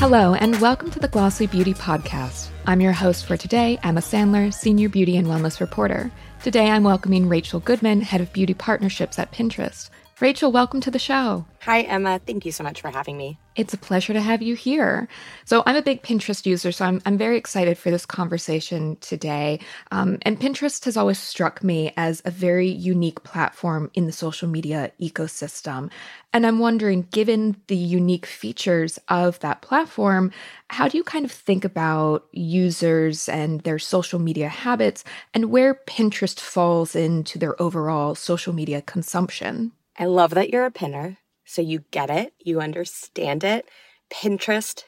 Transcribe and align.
Hello, 0.00 0.32
and 0.32 0.58
welcome 0.62 0.90
to 0.92 0.98
the 0.98 1.08
Glossy 1.08 1.46
Beauty 1.46 1.74
Podcast. 1.74 2.48
I'm 2.66 2.80
your 2.80 2.94
host 2.94 3.26
for 3.26 3.36
today, 3.36 3.78
Emma 3.82 4.00
Sandler, 4.00 4.52
Senior 4.52 4.88
Beauty 4.88 5.18
and 5.18 5.26
Wellness 5.26 5.60
Reporter. 5.60 6.10
Today, 6.42 6.70
I'm 6.70 6.84
welcoming 6.84 7.28
Rachel 7.28 7.60
Goodman, 7.60 8.00
Head 8.00 8.22
of 8.22 8.32
Beauty 8.32 8.54
Partnerships 8.54 9.18
at 9.18 9.30
Pinterest. 9.30 9.90
Rachel, 10.18 10.50
welcome 10.52 10.80
to 10.80 10.90
the 10.90 10.98
show. 10.98 11.44
Hi, 11.64 11.82
Emma. 11.82 12.18
Thank 12.18 12.46
you 12.46 12.50
so 12.50 12.64
much 12.64 12.80
for 12.80 12.88
having 12.88 13.18
me. 13.18 13.38
It's 13.60 13.74
a 13.74 13.78
pleasure 13.78 14.14
to 14.14 14.22
have 14.22 14.40
you 14.40 14.54
here. 14.54 15.06
So, 15.44 15.62
I'm 15.66 15.76
a 15.76 15.82
big 15.82 16.02
Pinterest 16.02 16.46
user, 16.46 16.72
so 16.72 16.86
I'm, 16.86 17.02
I'm 17.04 17.18
very 17.18 17.36
excited 17.36 17.76
for 17.76 17.90
this 17.90 18.06
conversation 18.06 18.96
today. 19.02 19.60
Um, 19.90 20.16
and 20.22 20.40
Pinterest 20.40 20.82
has 20.86 20.96
always 20.96 21.18
struck 21.18 21.62
me 21.62 21.92
as 21.94 22.22
a 22.24 22.30
very 22.30 22.68
unique 22.68 23.22
platform 23.22 23.90
in 23.92 24.06
the 24.06 24.12
social 24.12 24.48
media 24.48 24.92
ecosystem. 24.98 25.90
And 26.32 26.46
I'm 26.46 26.58
wondering, 26.58 27.06
given 27.10 27.60
the 27.66 27.76
unique 27.76 28.24
features 28.24 28.98
of 29.08 29.38
that 29.40 29.60
platform, 29.60 30.32
how 30.68 30.88
do 30.88 30.96
you 30.96 31.04
kind 31.04 31.26
of 31.26 31.30
think 31.30 31.62
about 31.62 32.26
users 32.32 33.28
and 33.28 33.60
their 33.60 33.78
social 33.78 34.20
media 34.20 34.48
habits 34.48 35.04
and 35.34 35.50
where 35.50 35.74
Pinterest 35.74 36.40
falls 36.40 36.96
into 36.96 37.38
their 37.38 37.60
overall 37.60 38.14
social 38.14 38.54
media 38.54 38.80
consumption? 38.80 39.72
I 39.98 40.06
love 40.06 40.30
that 40.30 40.48
you're 40.48 40.64
a 40.64 40.70
pinner. 40.70 41.18
So 41.50 41.62
you 41.62 41.82
get 41.90 42.10
it, 42.10 42.32
you 42.38 42.60
understand 42.60 43.42
it. 43.42 43.68
Pinterest 44.08 44.84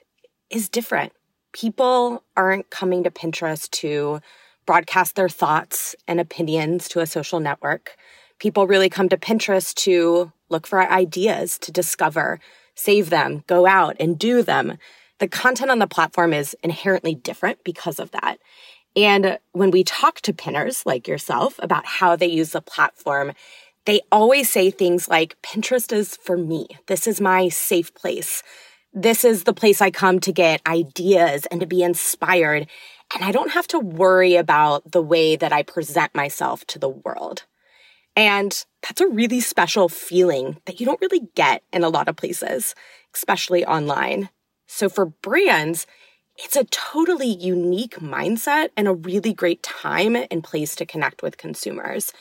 is 0.48 0.68
different. 0.68 1.12
People 1.50 2.22
aren't 2.36 2.70
coming 2.70 3.02
to 3.02 3.10
Pinterest 3.10 3.68
to 3.70 4.20
broadcast 4.64 5.16
their 5.16 5.28
thoughts 5.28 5.96
and 6.06 6.20
opinions 6.20 6.88
to 6.90 7.00
a 7.00 7.06
social 7.06 7.40
network. 7.40 7.96
People 8.38 8.68
really 8.68 8.88
come 8.88 9.08
to 9.08 9.16
Pinterest 9.16 9.74
to 9.74 10.30
look 10.50 10.68
for 10.68 10.80
ideas, 10.88 11.58
to 11.58 11.72
discover, 11.72 12.38
save 12.76 13.10
them, 13.10 13.42
go 13.48 13.66
out 13.66 13.96
and 13.98 14.16
do 14.16 14.40
them. 14.40 14.78
The 15.18 15.26
content 15.26 15.72
on 15.72 15.80
the 15.80 15.88
platform 15.88 16.32
is 16.32 16.54
inherently 16.62 17.16
different 17.16 17.64
because 17.64 17.98
of 17.98 18.12
that. 18.12 18.36
And 18.94 19.40
when 19.50 19.72
we 19.72 19.82
talk 19.82 20.20
to 20.20 20.32
pinners 20.32 20.86
like 20.86 21.08
yourself 21.08 21.58
about 21.58 21.86
how 21.86 22.14
they 22.14 22.28
use 22.28 22.52
the 22.52 22.62
platform, 22.62 23.32
they 23.84 24.00
always 24.10 24.50
say 24.50 24.70
things 24.70 25.08
like 25.08 25.40
Pinterest 25.42 25.92
is 25.92 26.16
for 26.16 26.36
me. 26.36 26.66
This 26.86 27.06
is 27.06 27.20
my 27.20 27.48
safe 27.48 27.94
place. 27.94 28.42
This 28.92 29.24
is 29.24 29.44
the 29.44 29.54
place 29.54 29.80
I 29.80 29.90
come 29.90 30.20
to 30.20 30.32
get 30.32 30.66
ideas 30.66 31.46
and 31.46 31.60
to 31.60 31.66
be 31.66 31.82
inspired. 31.82 32.68
And 33.14 33.24
I 33.24 33.32
don't 33.32 33.52
have 33.52 33.66
to 33.68 33.78
worry 33.78 34.36
about 34.36 34.92
the 34.92 35.02
way 35.02 35.36
that 35.36 35.52
I 35.52 35.62
present 35.62 36.14
myself 36.14 36.64
to 36.66 36.78
the 36.78 36.88
world. 36.88 37.44
And 38.14 38.64
that's 38.82 39.00
a 39.00 39.08
really 39.08 39.40
special 39.40 39.88
feeling 39.88 40.58
that 40.66 40.78
you 40.78 40.86
don't 40.86 41.00
really 41.00 41.28
get 41.34 41.62
in 41.72 41.82
a 41.82 41.88
lot 41.88 42.08
of 42.08 42.16
places, 42.16 42.74
especially 43.14 43.64
online. 43.64 44.28
So 44.66 44.88
for 44.88 45.06
brands, 45.06 45.86
it's 46.36 46.56
a 46.56 46.64
totally 46.64 47.28
unique 47.28 47.96
mindset 47.96 48.68
and 48.76 48.88
a 48.88 48.94
really 48.94 49.32
great 49.32 49.62
time 49.62 50.16
and 50.30 50.44
place 50.44 50.74
to 50.76 50.86
connect 50.86 51.22
with 51.22 51.38
consumers. 51.38 52.12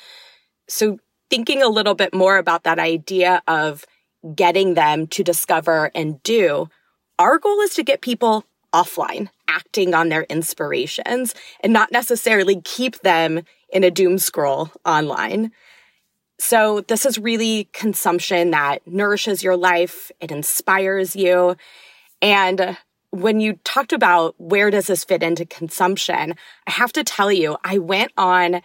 So 0.68 1.00
thinking 1.32 1.64
a 1.64 1.70
little 1.70 1.96
bit 1.96 2.14
more 2.14 2.38
about 2.38 2.66
that 2.66 2.78
idea 2.78 3.42
of 3.48 3.86
getting 4.36 4.74
them 4.74 5.08
to 5.08 5.24
discover 5.24 5.90
and 5.96 6.22
do, 6.24 6.70
our 7.18 7.40
goal 7.40 7.62
is 7.62 7.74
to 7.74 7.84
get 7.84 8.02
people 8.02 8.44
offline, 8.74 9.30
acting 9.48 9.94
on 9.94 10.10
their 10.10 10.24
inspirations 10.24 11.34
and 11.62 11.72
not 11.72 11.92
necessarily 11.92 12.60
keep 12.62 13.00
them 13.00 13.42
in 13.72 13.86
a 13.86 13.90
doom 13.90 14.18
scroll 14.18 14.72
online. 14.86 15.52
So 16.38 16.82
this 16.82 17.06
is 17.06 17.18
really 17.18 17.70
consumption 17.72 18.52
that 18.52 18.86
nourishes 18.86 19.42
your 19.42 19.56
life. 19.56 20.12
It 20.20 20.32
inspires 20.32 21.16
you. 21.16 21.56
And 22.22 22.78
when 23.12 23.40
you 23.40 23.54
talked 23.64 23.94
about 23.94 24.36
where 24.38 24.70
does 24.70 24.88
this 24.88 25.06
fit 25.06 25.24
into 25.24 25.46
consumption, 25.46 26.36
I 26.68 26.72
have 26.72 26.92
to 26.94 27.06
tell 27.06 27.32
you, 27.32 27.58
I 27.64 27.78
went 27.78 28.12
on 28.18 28.62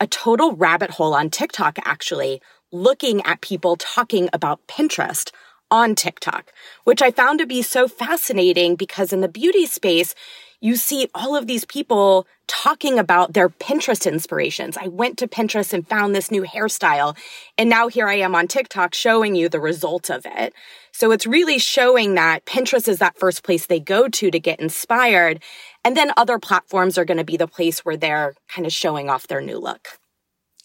a 0.00 0.06
total 0.06 0.56
rabbit 0.56 0.90
hole 0.90 1.14
on 1.14 1.28
TikTok, 1.28 1.78
actually, 1.84 2.40
looking 2.72 3.20
at 3.26 3.42
people 3.42 3.76
talking 3.76 4.30
about 4.32 4.66
Pinterest 4.66 5.30
on 5.70 5.94
TikTok, 5.94 6.52
which 6.84 7.02
I 7.02 7.10
found 7.10 7.38
to 7.38 7.46
be 7.46 7.60
so 7.62 7.86
fascinating 7.86 8.76
because 8.76 9.12
in 9.12 9.20
the 9.20 9.28
beauty 9.28 9.66
space, 9.66 10.14
you 10.60 10.76
see 10.76 11.08
all 11.14 11.34
of 11.36 11.46
these 11.46 11.64
people 11.64 12.26
talking 12.46 12.98
about 12.98 13.32
their 13.32 13.48
Pinterest 13.48 14.10
inspirations. 14.10 14.76
I 14.76 14.88
went 14.88 15.18
to 15.18 15.28
Pinterest 15.28 15.72
and 15.72 15.86
found 15.86 16.14
this 16.14 16.30
new 16.30 16.42
hairstyle. 16.42 17.16
And 17.56 17.70
now 17.70 17.88
here 17.88 18.08
I 18.08 18.14
am 18.14 18.34
on 18.34 18.48
TikTok 18.48 18.92
showing 18.92 19.34
you 19.34 19.48
the 19.48 19.60
results 19.60 20.10
of 20.10 20.26
it. 20.26 20.52
So 20.92 21.12
it's 21.12 21.26
really 21.26 21.58
showing 21.58 22.14
that 22.16 22.44
Pinterest 22.44 22.88
is 22.88 22.98
that 22.98 23.18
first 23.18 23.42
place 23.42 23.66
they 23.66 23.80
go 23.80 24.08
to 24.08 24.30
to 24.30 24.40
get 24.40 24.60
inspired. 24.60 25.42
And 25.84 25.96
then 25.96 26.12
other 26.16 26.38
platforms 26.38 26.98
are 26.98 27.04
going 27.04 27.18
to 27.18 27.24
be 27.24 27.36
the 27.36 27.46
place 27.46 27.84
where 27.84 27.96
they're 27.96 28.34
kind 28.48 28.66
of 28.66 28.72
showing 28.72 29.08
off 29.08 29.28
their 29.28 29.40
new 29.40 29.58
look. 29.58 29.88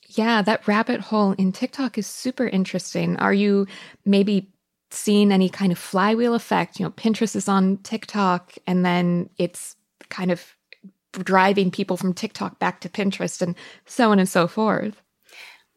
Yeah, 0.09 0.41
that 0.41 0.67
rabbit 0.67 1.01
hole 1.01 1.34
in 1.34 1.51
TikTok 1.51 1.97
is 1.97 2.07
super 2.07 2.47
interesting. 2.47 3.16
Are 3.17 3.34
you 3.34 3.67
maybe 4.05 4.50
seeing 4.91 5.31
any 5.31 5.50
kind 5.50 5.72
of 5.72 5.78
flywheel 5.78 6.34
effect? 6.34 6.79
You 6.79 6.85
know, 6.85 6.91
Pinterest 6.91 7.35
is 7.35 7.47
on 7.47 7.78
TikTok 7.78 8.53
and 8.67 8.85
then 8.85 9.29
it's 9.38 9.75
kind 10.09 10.31
of 10.31 10.55
driving 11.13 11.71
people 11.71 11.97
from 11.97 12.13
TikTok 12.13 12.59
back 12.59 12.81
to 12.81 12.89
Pinterest 12.89 13.41
and 13.41 13.55
so 13.85 14.11
on 14.11 14.19
and 14.19 14.27
so 14.27 14.47
forth. 14.47 15.01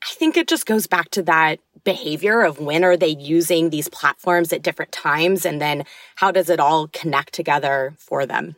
I 0.03 0.15
think 0.15 0.37
it 0.37 0.49
just 0.49 0.67
goes 0.67 0.87
back 0.87 1.11
to 1.11 1.23
that 1.25 1.59
behavior 1.85 2.43
of 2.43 2.61
when 2.61 2.85
are 2.85 2.97
they 2.97 3.09
using 3.09 3.71
these 3.71 3.89
platforms 3.89 4.53
at 4.53 4.63
different 4.63 4.93
times 4.93 5.45
and 5.45 5.61
then 5.61 5.85
how 6.17 6.31
does 6.31 6.49
it 6.49 6.61
all 6.61 6.89
connect 6.89 7.35
together 7.35 7.95
for 7.99 8.25
them? 8.27 8.55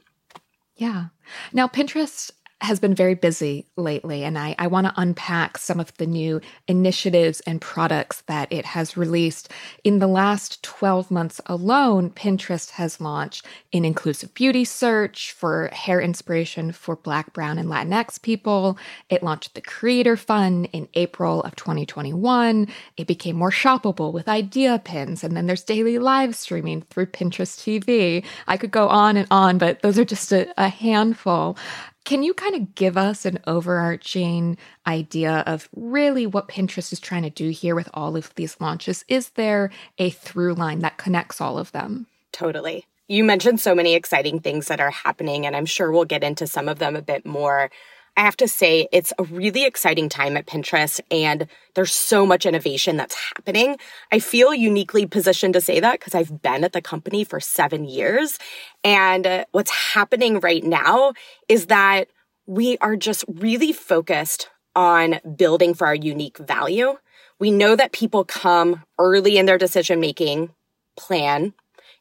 Yeah. 0.76 1.06
Now, 1.52 1.66
Pinterest 1.66 2.30
has 2.62 2.78
been 2.78 2.94
very 2.94 3.14
busy 3.14 3.66
lately, 3.76 4.22
and 4.22 4.38
I, 4.38 4.54
I 4.58 4.66
want 4.66 4.86
to 4.86 4.92
unpack 4.96 5.56
some 5.56 5.80
of 5.80 5.96
the 5.96 6.06
new 6.06 6.40
initiatives 6.68 7.40
and 7.40 7.60
products 7.60 8.22
that 8.22 8.52
it 8.52 8.66
has 8.66 8.96
released. 8.96 9.50
In 9.82 9.98
the 9.98 10.06
last 10.06 10.62
12 10.62 11.10
months 11.10 11.40
alone, 11.46 12.10
Pinterest 12.10 12.70
has 12.72 13.00
launched 13.00 13.46
an 13.72 13.84
inclusive 13.84 14.34
beauty 14.34 14.64
search 14.64 15.32
for 15.32 15.68
hair 15.68 16.00
inspiration 16.00 16.72
for 16.72 16.96
Black, 16.96 17.32
Brown, 17.32 17.58
and 17.58 17.68
Latinx 17.68 18.20
people. 18.20 18.76
It 19.08 19.22
launched 19.22 19.54
the 19.54 19.62
Creator 19.62 20.18
Fund 20.18 20.68
in 20.72 20.88
April 20.94 21.42
of 21.42 21.56
2021. 21.56 22.68
It 22.96 23.06
became 23.06 23.36
more 23.36 23.50
shoppable 23.50 24.12
with 24.12 24.28
idea 24.28 24.80
pins, 24.84 25.24
and 25.24 25.34
then 25.36 25.46
there's 25.46 25.64
daily 25.64 25.98
live 25.98 26.34
streaming 26.34 26.82
through 26.82 27.06
Pinterest 27.06 27.58
TV. 27.58 28.24
I 28.46 28.56
could 28.56 28.70
go 28.70 28.88
on 28.88 29.16
and 29.16 29.28
on, 29.30 29.56
but 29.56 29.80
those 29.80 29.98
are 29.98 30.04
just 30.04 30.30
a, 30.32 30.52
a 30.62 30.68
handful. 30.68 31.56
Can 32.04 32.22
you 32.22 32.34
kind 32.34 32.54
of 32.54 32.74
give 32.74 32.96
us 32.96 33.24
an 33.24 33.38
overarching 33.46 34.56
idea 34.86 35.44
of 35.46 35.68
really 35.76 36.26
what 36.26 36.48
Pinterest 36.48 36.92
is 36.92 37.00
trying 37.00 37.22
to 37.22 37.30
do 37.30 37.50
here 37.50 37.74
with 37.74 37.88
all 37.94 38.16
of 38.16 38.34
these 38.34 38.56
launches? 38.60 39.04
Is 39.06 39.30
there 39.30 39.70
a 39.98 40.10
through 40.10 40.54
line 40.54 40.80
that 40.80 40.98
connects 40.98 41.40
all 41.40 41.58
of 41.58 41.72
them? 41.72 42.06
Totally. 42.32 42.86
You 43.06 43.24
mentioned 43.24 43.60
so 43.60 43.74
many 43.74 43.94
exciting 43.94 44.40
things 44.40 44.68
that 44.68 44.80
are 44.80 44.90
happening, 44.90 45.44
and 45.44 45.56
I'm 45.56 45.66
sure 45.66 45.90
we'll 45.90 46.04
get 46.04 46.24
into 46.24 46.46
some 46.46 46.68
of 46.68 46.78
them 46.78 46.96
a 46.96 47.02
bit 47.02 47.26
more. 47.26 47.70
I 48.20 48.24
have 48.24 48.36
to 48.36 48.48
say, 48.48 48.86
it's 48.92 49.14
a 49.18 49.22
really 49.22 49.64
exciting 49.64 50.10
time 50.10 50.36
at 50.36 50.44
Pinterest, 50.44 51.00
and 51.10 51.46
there's 51.74 51.94
so 51.94 52.26
much 52.26 52.44
innovation 52.44 52.98
that's 52.98 53.14
happening. 53.14 53.78
I 54.12 54.18
feel 54.18 54.52
uniquely 54.52 55.06
positioned 55.06 55.54
to 55.54 55.60
say 55.62 55.80
that 55.80 56.00
because 56.00 56.14
I've 56.14 56.42
been 56.42 56.62
at 56.62 56.74
the 56.74 56.82
company 56.82 57.24
for 57.24 57.40
seven 57.40 57.86
years. 57.86 58.38
And 58.84 59.26
uh, 59.26 59.44
what's 59.52 59.70
happening 59.70 60.38
right 60.40 60.62
now 60.62 61.14
is 61.48 61.68
that 61.68 62.08
we 62.44 62.76
are 62.82 62.94
just 62.94 63.24
really 63.26 63.72
focused 63.72 64.50
on 64.76 65.20
building 65.34 65.72
for 65.72 65.86
our 65.86 65.94
unique 65.94 66.36
value. 66.36 66.98
We 67.38 67.50
know 67.50 67.74
that 67.74 67.92
people 67.92 68.24
come 68.26 68.82
early 68.98 69.38
in 69.38 69.46
their 69.46 69.56
decision 69.56 69.98
making 69.98 70.50
plan 70.94 71.54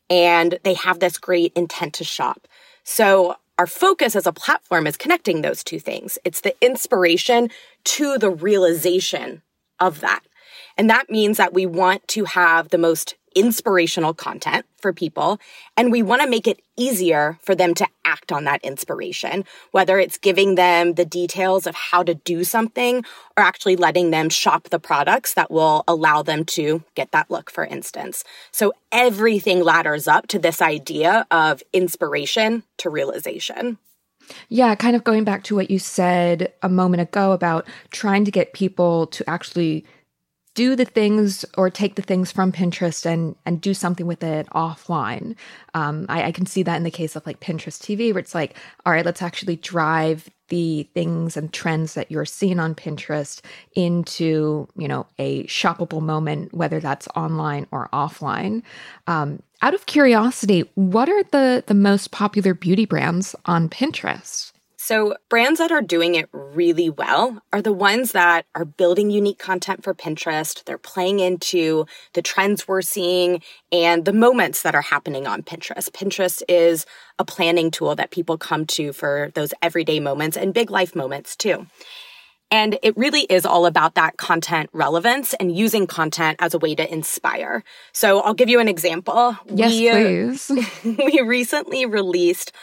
and 0.09 0.59
they 0.63 0.73
have 0.73 0.99
this 0.99 1.17
great 1.17 1.53
intent 1.55 1.93
to 1.93 2.03
shop. 2.03 2.45
So 2.83 3.37
our 3.59 3.67
focus 3.67 4.15
as 4.15 4.25
a 4.25 4.31
platform 4.31 4.87
is 4.87 4.95
connecting 4.95 5.41
those 5.41 5.65
two 5.65 5.81
things. 5.81 6.17
It's 6.23 6.39
the 6.39 6.55
inspiration 6.63 7.49
to 7.83 8.17
the 8.17 8.29
realization 8.29 9.41
of 9.81 9.99
that. 9.99 10.21
And 10.77 10.89
that 10.89 11.09
means 11.09 11.35
that 11.35 11.53
we 11.53 11.65
want 11.65 12.07
to 12.07 12.23
have 12.23 12.69
the 12.69 12.77
most 12.77 13.15
inspirational 13.35 14.13
content 14.13 14.65
for 14.81 14.93
people. 14.93 15.39
And 15.77 15.91
we 15.91 16.01
want 16.01 16.21
to 16.21 16.29
make 16.29 16.47
it 16.47 16.61
easier 16.77 17.37
for 17.41 17.55
them 17.55 17.73
to 17.75 17.87
act 18.05 18.31
on 18.31 18.45
that 18.45 18.63
inspiration, 18.63 19.45
whether 19.71 19.99
it's 19.99 20.17
giving 20.17 20.55
them 20.55 20.93
the 20.93 21.05
details 21.05 21.67
of 21.67 21.75
how 21.75 22.03
to 22.03 22.15
do 22.15 22.43
something 22.43 23.03
or 23.37 23.43
actually 23.43 23.75
letting 23.75 24.11
them 24.11 24.29
shop 24.29 24.69
the 24.69 24.79
products 24.79 25.33
that 25.33 25.51
will 25.51 25.83
allow 25.87 26.21
them 26.23 26.45
to 26.45 26.83
get 26.95 27.11
that 27.11 27.29
look, 27.29 27.51
for 27.51 27.65
instance. 27.65 28.23
So 28.51 28.73
everything 28.91 29.63
ladders 29.63 30.07
up 30.07 30.27
to 30.27 30.39
this 30.39 30.61
idea 30.61 31.27
of 31.31 31.61
inspiration 31.73 32.63
to 32.77 32.89
realization. 32.89 33.77
Yeah, 34.47 34.75
kind 34.75 34.95
of 34.95 35.03
going 35.03 35.23
back 35.23 35.43
to 35.45 35.55
what 35.55 35.71
you 35.71 35.79
said 35.79 36.53
a 36.61 36.69
moment 36.69 37.01
ago 37.01 37.31
about 37.31 37.67
trying 37.91 38.25
to 38.25 38.31
get 38.31 38.53
people 38.53 39.07
to 39.07 39.27
actually 39.29 39.85
do 40.55 40.75
the 40.75 40.85
things 40.85 41.45
or 41.57 41.69
take 41.69 41.95
the 41.95 42.01
things 42.01 42.31
from 42.31 42.51
Pinterest 42.51 43.05
and 43.05 43.35
and 43.45 43.61
do 43.61 43.73
something 43.73 44.07
with 44.07 44.23
it 44.23 44.47
offline. 44.49 45.35
Um, 45.73 46.05
I, 46.09 46.23
I 46.23 46.31
can 46.31 46.45
see 46.45 46.63
that 46.63 46.77
in 46.77 46.83
the 46.83 46.91
case 46.91 47.15
of 47.15 47.25
like 47.25 47.39
Pinterest 47.39 47.79
TV, 47.79 48.11
where 48.13 48.19
it's 48.19 48.35
like, 48.35 48.57
all 48.85 48.93
right, 48.93 49.05
let's 49.05 49.21
actually 49.21 49.57
drive 49.57 50.29
the 50.49 50.89
things 50.93 51.37
and 51.37 51.53
trends 51.53 51.93
that 51.93 52.11
you're 52.11 52.25
seeing 52.25 52.59
on 52.59 52.75
Pinterest 52.75 53.41
into, 53.73 54.67
you 54.75 54.87
know, 54.87 55.05
a 55.19 55.45
shoppable 55.45 56.01
moment, 56.01 56.53
whether 56.53 56.79
that's 56.79 57.07
online 57.15 57.67
or 57.71 57.87
offline. 57.93 58.63
Um, 59.07 59.41
out 59.61 59.73
of 59.73 59.85
curiosity, 59.85 60.69
what 60.75 61.09
are 61.09 61.23
the 61.23 61.63
the 61.67 61.73
most 61.73 62.11
popular 62.11 62.53
beauty 62.53 62.85
brands 62.85 63.35
on 63.45 63.69
Pinterest? 63.69 64.51
So, 64.89 65.13
brands 65.29 65.59
that 65.59 65.71
are 65.71 65.83
doing 65.83 66.15
it 66.15 66.29
really 66.33 66.89
well 66.89 67.43
are 67.53 67.61
the 67.61 67.71
ones 67.71 68.13
that 68.13 68.47
are 68.55 68.65
building 68.65 69.11
unique 69.11 69.37
content 69.37 69.83
for 69.83 69.93
Pinterest. 69.93 70.63
They're 70.63 70.79
playing 70.79 71.19
into 71.19 71.85
the 72.13 72.23
trends 72.23 72.67
we're 72.67 72.81
seeing 72.81 73.43
and 73.71 74.03
the 74.03 74.13
moments 74.13 74.63
that 74.63 74.73
are 74.73 74.81
happening 74.81 75.27
on 75.27 75.43
Pinterest. 75.43 75.91
Pinterest 75.91 76.41
is 76.49 76.87
a 77.19 77.23
planning 77.23 77.69
tool 77.69 77.93
that 77.97 78.09
people 78.09 78.39
come 78.39 78.65
to 78.65 78.91
for 78.91 79.29
those 79.35 79.53
everyday 79.61 79.99
moments 79.99 80.35
and 80.35 80.55
big 80.55 80.71
life 80.71 80.95
moments 80.95 81.35
too. 81.35 81.67
And 82.49 82.79
it 82.81 82.97
really 82.97 83.27
is 83.29 83.45
all 83.45 83.67
about 83.67 83.93
that 83.93 84.17
content 84.17 84.71
relevance 84.73 85.35
and 85.35 85.55
using 85.55 85.85
content 85.85 86.37
as 86.39 86.55
a 86.55 86.57
way 86.57 86.73
to 86.73 86.91
inspire. 86.91 87.63
So 87.93 88.21
I'll 88.21 88.33
give 88.33 88.49
you 88.49 88.59
an 88.59 88.67
example. 88.67 89.37
Yes, 89.53 89.71
we, 89.71 89.87
uh, 89.87 89.93
please. 89.93 90.51
we 90.83 91.21
recently 91.21 91.85
released 91.85 92.53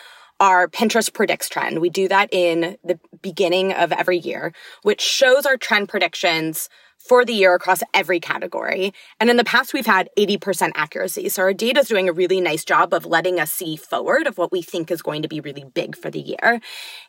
our 0.40 0.68
Pinterest 0.68 1.12
predicts 1.12 1.48
trend. 1.48 1.80
We 1.80 1.90
do 1.90 2.08
that 2.08 2.28
in 2.32 2.76
the 2.84 2.98
beginning 3.22 3.72
of 3.72 3.92
every 3.92 4.18
year, 4.18 4.52
which 4.82 5.00
shows 5.00 5.46
our 5.46 5.56
trend 5.56 5.88
predictions 5.88 6.68
for 6.98 7.24
the 7.24 7.32
year 7.32 7.54
across 7.54 7.82
every 7.94 8.18
category. 8.18 8.92
And 9.20 9.30
in 9.30 9.36
the 9.36 9.44
past, 9.44 9.72
we've 9.72 9.86
had 9.86 10.08
80% 10.18 10.72
accuracy. 10.74 11.28
So 11.28 11.42
our 11.42 11.52
data 11.52 11.80
is 11.80 11.88
doing 11.88 12.08
a 12.08 12.12
really 12.12 12.40
nice 12.40 12.64
job 12.64 12.92
of 12.92 13.06
letting 13.06 13.38
us 13.38 13.52
see 13.52 13.76
forward 13.76 14.26
of 14.26 14.38
what 14.38 14.50
we 14.50 14.62
think 14.62 14.90
is 14.90 15.02
going 15.02 15.22
to 15.22 15.28
be 15.28 15.40
really 15.40 15.64
big 15.74 15.96
for 15.96 16.10
the 16.10 16.20
year. 16.20 16.60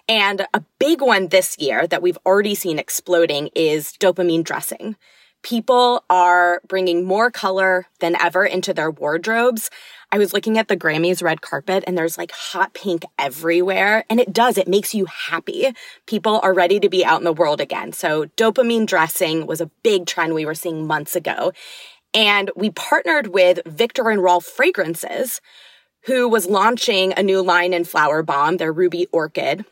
And 0.07 0.45
a 0.53 0.63
big 0.79 1.01
one 1.01 1.29
this 1.29 1.57
year 1.57 1.87
that 1.87 2.01
we've 2.01 2.19
already 2.25 2.53
seen 2.53 2.79
exploding 2.79 3.49
is 3.55 3.93
dopamine 3.93 4.43
dressing 4.43 4.97
people 5.43 6.03
are 6.09 6.61
bringing 6.67 7.05
more 7.05 7.31
color 7.31 7.87
than 7.99 8.19
ever 8.19 8.45
into 8.45 8.73
their 8.73 8.91
wardrobes. 8.91 9.69
I 10.11 10.17
was 10.17 10.33
looking 10.33 10.57
at 10.57 10.67
the 10.67 10.77
Grammys 10.77 11.21
red 11.21 11.41
carpet 11.41 11.83
and 11.85 11.97
there's 11.97 12.17
like 12.17 12.31
hot 12.31 12.73
pink 12.73 13.03
everywhere. 13.19 14.05
And 14.09 14.19
it 14.19 14.33
does, 14.33 14.57
it 14.57 14.67
makes 14.67 14.95
you 14.95 15.05
happy. 15.05 15.73
People 16.05 16.39
are 16.43 16.53
ready 16.53 16.79
to 16.79 16.89
be 16.89 17.03
out 17.03 17.19
in 17.19 17.25
the 17.25 17.33
world 17.33 17.59
again. 17.59 17.91
So 17.91 18.25
dopamine 18.37 18.85
dressing 18.85 19.45
was 19.45 19.61
a 19.61 19.71
big 19.83 20.05
trend 20.05 20.33
we 20.33 20.45
were 20.45 20.55
seeing 20.55 20.87
months 20.87 21.15
ago. 21.15 21.51
And 22.13 22.51
we 22.55 22.69
partnered 22.69 23.27
with 23.27 23.59
Viktor 23.65 24.09
and 24.09 24.23
Rolf 24.23 24.45
Fragrances, 24.45 25.41
who 26.05 26.27
was 26.27 26.47
launching 26.47 27.13
a 27.13 27.23
new 27.23 27.41
line 27.41 27.73
in 27.73 27.83
Flowerbomb, 27.83 28.57
their 28.57 28.71
Ruby 28.71 29.07
Orchid 29.11 29.65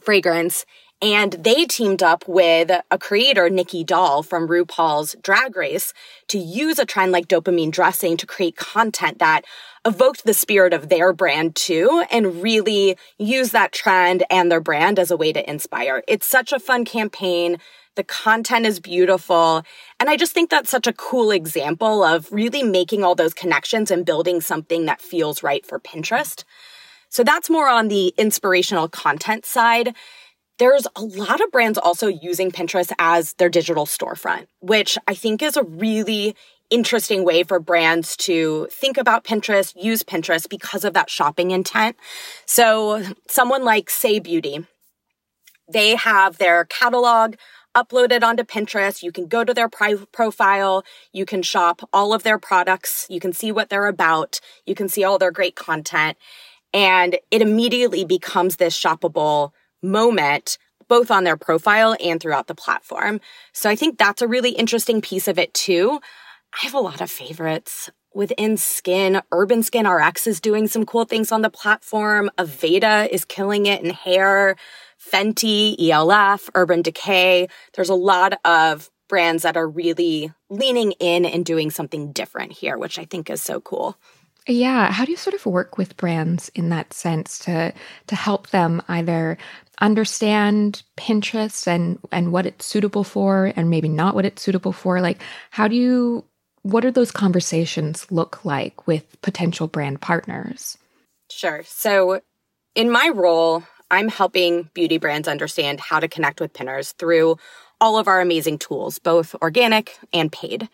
fragrance. 0.00 0.64
And 1.02 1.32
they 1.32 1.64
teamed 1.64 2.00
up 2.00 2.28
with 2.28 2.70
a 2.88 2.96
creator, 2.96 3.50
Nicky 3.50 3.82
Doll 3.82 4.22
from 4.22 4.46
RuPaul's 4.46 5.16
Drag 5.20 5.56
Race, 5.56 5.92
to 6.28 6.38
use 6.38 6.78
a 6.78 6.86
trend 6.86 7.10
like 7.10 7.26
dopamine 7.26 7.72
dressing 7.72 8.16
to 8.18 8.26
create 8.26 8.56
content 8.56 9.18
that 9.18 9.44
evoked 9.84 10.24
the 10.24 10.32
spirit 10.32 10.72
of 10.72 10.88
their 10.88 11.12
brand 11.12 11.56
too, 11.56 12.04
and 12.12 12.40
really 12.40 12.96
use 13.18 13.50
that 13.50 13.72
trend 13.72 14.22
and 14.30 14.50
their 14.50 14.60
brand 14.60 15.00
as 15.00 15.10
a 15.10 15.16
way 15.16 15.32
to 15.32 15.50
inspire. 15.50 16.04
It's 16.06 16.26
such 16.26 16.52
a 16.52 16.60
fun 16.60 16.84
campaign. 16.84 17.58
The 17.96 18.04
content 18.04 18.64
is 18.64 18.78
beautiful. 18.78 19.64
And 19.98 20.08
I 20.08 20.16
just 20.16 20.32
think 20.32 20.50
that's 20.50 20.70
such 20.70 20.86
a 20.86 20.92
cool 20.92 21.32
example 21.32 22.04
of 22.04 22.30
really 22.30 22.62
making 22.62 23.02
all 23.02 23.16
those 23.16 23.34
connections 23.34 23.90
and 23.90 24.06
building 24.06 24.40
something 24.40 24.86
that 24.86 25.00
feels 25.00 25.42
right 25.42 25.66
for 25.66 25.80
Pinterest. 25.80 26.44
So 27.08 27.24
that's 27.24 27.50
more 27.50 27.68
on 27.68 27.88
the 27.88 28.14
inspirational 28.16 28.88
content 28.88 29.44
side. 29.44 29.96
There's 30.62 30.86
a 30.94 31.02
lot 31.02 31.40
of 31.40 31.50
brands 31.50 31.76
also 31.76 32.06
using 32.06 32.52
Pinterest 32.52 32.92
as 32.96 33.32
their 33.32 33.48
digital 33.48 33.84
storefront, 33.84 34.46
which 34.60 34.96
I 35.08 35.14
think 35.14 35.42
is 35.42 35.56
a 35.56 35.64
really 35.64 36.36
interesting 36.70 37.24
way 37.24 37.42
for 37.42 37.58
brands 37.58 38.16
to 38.18 38.68
think 38.70 38.96
about 38.96 39.24
Pinterest, 39.24 39.74
use 39.74 40.04
Pinterest 40.04 40.48
because 40.48 40.84
of 40.84 40.94
that 40.94 41.10
shopping 41.10 41.50
intent. 41.50 41.96
So 42.46 43.02
someone 43.28 43.64
like 43.64 43.88
Saie 43.88 44.22
Beauty, 44.22 44.64
they 45.68 45.96
have 45.96 46.38
their 46.38 46.64
catalog 46.66 47.34
uploaded 47.74 48.22
onto 48.22 48.44
Pinterest. 48.44 49.02
You 49.02 49.10
can 49.10 49.26
go 49.26 49.42
to 49.42 49.52
their 49.52 49.68
pri- 49.68 50.06
profile. 50.12 50.84
You 51.12 51.24
can 51.24 51.42
shop 51.42 51.82
all 51.92 52.14
of 52.14 52.22
their 52.22 52.38
products. 52.38 53.04
You 53.10 53.18
can 53.18 53.32
see 53.32 53.50
what 53.50 53.68
they're 53.68 53.88
about. 53.88 54.38
You 54.64 54.76
can 54.76 54.88
see 54.88 55.02
all 55.02 55.18
their 55.18 55.32
great 55.32 55.56
content. 55.56 56.16
And 56.72 57.18
it 57.32 57.42
immediately 57.42 58.04
becomes 58.04 58.58
this 58.58 58.80
shoppable 58.80 59.50
moment 59.82 60.58
both 60.88 61.10
on 61.10 61.24
their 61.24 61.36
profile 61.36 61.96
and 62.04 62.20
throughout 62.20 62.48
the 62.48 62.54
platform. 62.54 63.20
So 63.52 63.70
I 63.70 63.76
think 63.76 63.98
that's 63.98 64.22
a 64.22 64.28
really 64.28 64.50
interesting 64.50 65.00
piece 65.00 65.26
of 65.26 65.38
it 65.38 65.54
too. 65.54 66.00
I 66.52 66.66
have 66.66 66.74
a 66.74 66.80
lot 66.80 67.00
of 67.00 67.10
favorites 67.10 67.90
within 68.14 68.56
skin. 68.56 69.22
Urban 69.32 69.62
Skin 69.62 69.88
RX 69.88 70.26
is 70.26 70.40
doing 70.40 70.68
some 70.68 70.84
cool 70.84 71.04
things 71.04 71.32
on 71.32 71.42
the 71.42 71.50
platform. 71.50 72.30
Aveda 72.36 73.08
is 73.08 73.24
killing 73.24 73.66
it 73.66 73.82
in 73.82 73.90
hair. 73.90 74.56
Fenty, 75.00 75.76
ELF, 75.78 76.50
Urban 76.54 76.82
Decay. 76.82 77.48
There's 77.74 77.88
a 77.88 77.94
lot 77.94 78.38
of 78.44 78.90
brands 79.08 79.42
that 79.42 79.56
are 79.56 79.68
really 79.68 80.32
leaning 80.48 80.92
in 80.92 81.24
and 81.24 81.44
doing 81.44 81.70
something 81.70 82.12
different 82.12 82.52
here, 82.52 82.78
which 82.78 82.98
I 82.98 83.04
think 83.04 83.28
is 83.28 83.42
so 83.42 83.60
cool. 83.60 83.96
Yeah, 84.46 84.90
how 84.90 85.04
do 85.04 85.10
you 85.12 85.16
sort 85.16 85.34
of 85.34 85.46
work 85.46 85.78
with 85.78 85.96
brands 85.96 86.50
in 86.54 86.70
that 86.70 86.92
sense 86.92 87.38
to 87.40 87.72
to 88.08 88.16
help 88.16 88.50
them 88.50 88.82
either 88.88 89.38
understand 89.82 90.82
Pinterest 90.96 91.66
and 91.66 91.98
and 92.10 92.32
what 92.32 92.46
it's 92.46 92.64
suitable 92.64 93.04
for 93.04 93.52
and 93.56 93.68
maybe 93.68 93.88
not 93.88 94.14
what 94.14 94.24
it's 94.24 94.40
suitable 94.40 94.72
for? 94.72 95.00
Like 95.00 95.20
how 95.50 95.68
do 95.68 95.76
you 95.76 96.24
what 96.62 96.84
are 96.84 96.90
those 96.92 97.10
conversations 97.10 98.10
look 98.10 98.44
like 98.44 98.86
with 98.86 99.20
potential 99.20 99.66
brand 99.66 100.00
partners? 100.00 100.78
Sure. 101.28 101.64
So 101.66 102.20
in 102.74 102.90
my 102.90 103.10
role, 103.12 103.64
I'm 103.90 104.08
helping 104.08 104.70
beauty 104.72 104.98
brands 104.98 105.28
understand 105.28 105.80
how 105.80 106.00
to 106.00 106.08
connect 106.08 106.40
with 106.40 106.54
pinners 106.54 106.92
through 106.92 107.36
all 107.80 107.98
of 107.98 108.06
our 108.06 108.20
amazing 108.20 108.58
tools, 108.58 109.00
both 109.00 109.34
organic 109.42 109.98
and 110.12 110.30
paid. 110.30 110.68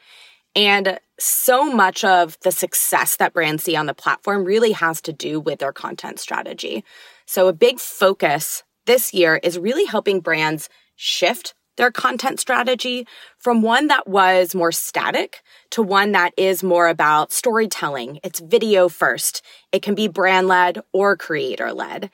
And 0.55 0.99
so 1.19 1.73
much 1.73 2.05
of 2.05 2.39
the 2.43 2.53
success 2.53 3.17
that 3.17 3.33
brands 3.33 3.65
see 3.65 3.77
on 3.77 3.87
the 3.87 3.95
platform 3.95 4.45
really 4.45 4.73
has 4.73 5.01
to 5.03 5.13
do 5.13 5.41
with 5.41 5.61
their 5.61 5.73
content 5.73 6.21
strategy. 6.21 6.85
So 7.27 7.49
a 7.49 7.53
big 7.53 7.81
focus 7.81 8.63
this 8.89 9.13
year 9.13 9.39
is 9.43 9.59
really 9.59 9.85
helping 9.85 10.19
brands 10.19 10.71
shift 10.97 11.55
their 11.77 11.93
content 11.93 12.41
strategy 12.41 13.07
from 13.39 13.63
one 13.63 13.87
that 13.87 14.09
was 14.09 14.55
more 14.55 14.73
static 14.73 15.43
to 15.71 15.83
one 15.83 16.11
that 16.13 16.33
is 16.37 16.65
more 16.65 16.89
about 16.89 17.31
storytelling. 17.31 18.19
It's 18.25 18.41
video 18.41 18.89
first. 18.89 19.43
It 19.71 19.83
can 19.83 19.95
be 19.95 20.09
brand 20.09 20.49
led 20.49 20.81
or 20.93 21.17
creator 21.19 21.73
led. 21.73 22.11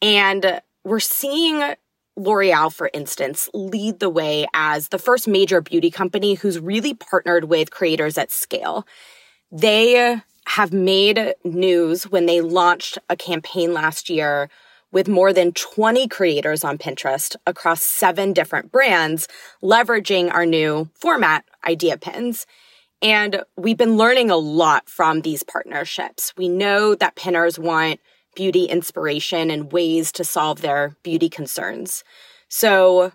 And 0.00 0.62
we're 0.82 0.98
seeing 0.98 1.74
L'Oreal, 2.16 2.72
for 2.72 2.90
instance, 2.94 3.50
lead 3.52 4.00
the 4.00 4.10
way 4.10 4.46
as 4.54 4.88
the 4.88 4.98
first 4.98 5.28
major 5.28 5.60
beauty 5.60 5.90
company 5.90 6.34
who's 6.34 6.58
really 6.58 6.94
partnered 6.94 7.44
with 7.44 7.70
creators 7.70 8.16
at 8.16 8.32
scale. 8.32 8.86
They 9.52 10.20
have 10.46 10.72
made 10.72 11.34
news 11.44 12.04
when 12.04 12.24
they 12.24 12.40
launched 12.40 12.98
a 13.10 13.16
campaign 13.16 13.74
last 13.74 14.08
year 14.08 14.48
with 14.94 15.08
more 15.08 15.32
than 15.32 15.52
20 15.52 16.06
creators 16.06 16.62
on 16.62 16.78
Pinterest 16.78 17.34
across 17.46 17.82
seven 17.82 18.32
different 18.32 18.70
brands, 18.70 19.26
leveraging 19.60 20.32
our 20.32 20.46
new 20.46 20.88
format, 20.94 21.44
Idea 21.66 21.98
Pins. 21.98 22.46
And 23.02 23.42
we've 23.56 23.76
been 23.76 23.96
learning 23.96 24.30
a 24.30 24.36
lot 24.36 24.88
from 24.88 25.20
these 25.20 25.42
partnerships. 25.42 26.32
We 26.38 26.48
know 26.48 26.94
that 26.94 27.16
pinners 27.16 27.58
want 27.58 27.98
beauty 28.36 28.66
inspiration 28.66 29.50
and 29.50 29.72
ways 29.72 30.12
to 30.12 30.22
solve 30.22 30.60
their 30.60 30.96
beauty 31.02 31.28
concerns. 31.28 32.04
So 32.48 33.12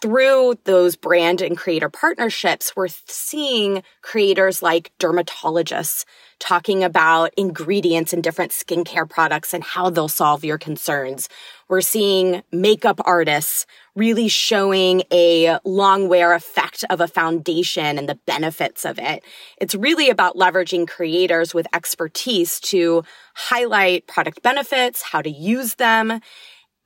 through 0.00 0.58
those 0.64 0.94
brand 0.94 1.40
and 1.40 1.56
creator 1.56 1.88
partnerships, 1.88 2.76
we're 2.76 2.88
seeing 2.88 3.82
creators 4.00 4.62
like 4.62 4.92
dermatologists 5.00 6.04
talking 6.38 6.84
about 6.84 7.32
ingredients 7.36 8.12
in 8.12 8.20
different 8.20 8.52
skincare 8.52 9.08
products 9.08 9.54
and 9.54 9.64
how 9.64 9.90
they'll 9.90 10.08
solve 10.08 10.44
your 10.44 10.58
concerns. 10.58 11.28
We're 11.68 11.80
seeing 11.80 12.42
makeup 12.52 13.00
artists 13.04 13.66
really 13.94 14.28
showing 14.28 15.02
a 15.10 15.58
long 15.64 16.08
wear 16.08 16.34
effect 16.34 16.84
of 16.90 17.00
a 17.00 17.08
foundation 17.08 17.98
and 17.98 18.08
the 18.08 18.18
benefits 18.26 18.84
of 18.84 18.98
it. 18.98 19.24
It's 19.58 19.74
really 19.74 20.10
about 20.10 20.36
leveraging 20.36 20.86
creators 20.86 21.54
with 21.54 21.66
expertise 21.72 22.60
to 22.60 23.02
highlight 23.34 24.06
product 24.06 24.42
benefits, 24.42 25.02
how 25.02 25.22
to 25.22 25.30
use 25.30 25.76
them, 25.76 26.20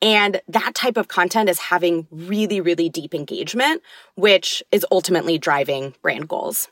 And 0.01 0.41
that 0.47 0.73
type 0.73 0.97
of 0.97 1.07
content 1.07 1.49
is 1.49 1.59
having 1.59 2.07
really, 2.09 2.59
really 2.59 2.89
deep 2.89 3.13
engagement, 3.13 3.83
which 4.15 4.63
is 4.71 4.85
ultimately 4.91 5.37
driving 5.37 5.93
brand 6.01 6.27
goals. 6.27 6.67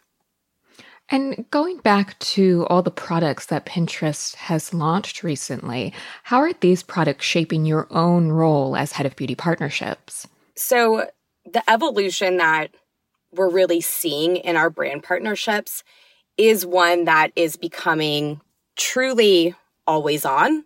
And 1.12 1.46
going 1.50 1.78
back 1.78 2.18
to 2.20 2.68
all 2.70 2.84
the 2.84 2.92
products 2.92 3.48
that 3.48 3.66
Pinterest 3.66 4.36
has 4.36 4.74
launched 4.74 5.24
recently, 5.24 5.94
how 6.24 6.38
are 6.38 6.54
these 6.54 6.84
products 6.84 7.26
shaping 7.26 7.66
your 7.66 7.88
own 7.90 8.30
role 8.30 8.76
as 8.76 8.92
head 8.92 9.06
of 9.08 9.16
beauty 9.16 9.36
partnerships? 9.36 10.28
So, 10.56 11.08
the 11.52 11.68
evolution 11.68 12.38
that 12.38 12.72
we're 13.32 13.50
really 13.50 13.82
seeing 13.82 14.36
in 14.38 14.56
our 14.56 14.70
brand 14.70 15.04
partnerships 15.04 15.84
is 16.38 16.66
one 16.66 17.06
that 17.06 17.32
is 17.36 17.58
becoming 17.58 18.42
truly 18.76 19.56
always 19.88 20.26
on, 20.26 20.64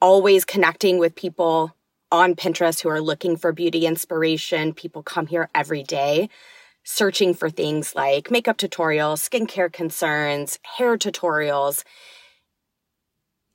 always 0.00 0.44
connecting 0.44 0.98
with 0.98 1.14
people 1.14 1.74
on 2.12 2.34
Pinterest 2.34 2.80
who 2.82 2.90
are 2.90 3.00
looking 3.00 3.36
for 3.36 3.52
beauty 3.52 3.86
inspiration. 3.86 4.74
People 4.74 5.02
come 5.02 5.26
here 5.26 5.48
every 5.54 5.82
day 5.82 6.28
searching 6.88 7.34
for 7.34 7.50
things 7.50 7.96
like 7.96 8.30
makeup 8.30 8.56
tutorials, 8.56 9.28
skincare 9.28 9.70
concerns, 9.70 10.60
hair 10.78 10.96
tutorials. 10.96 11.82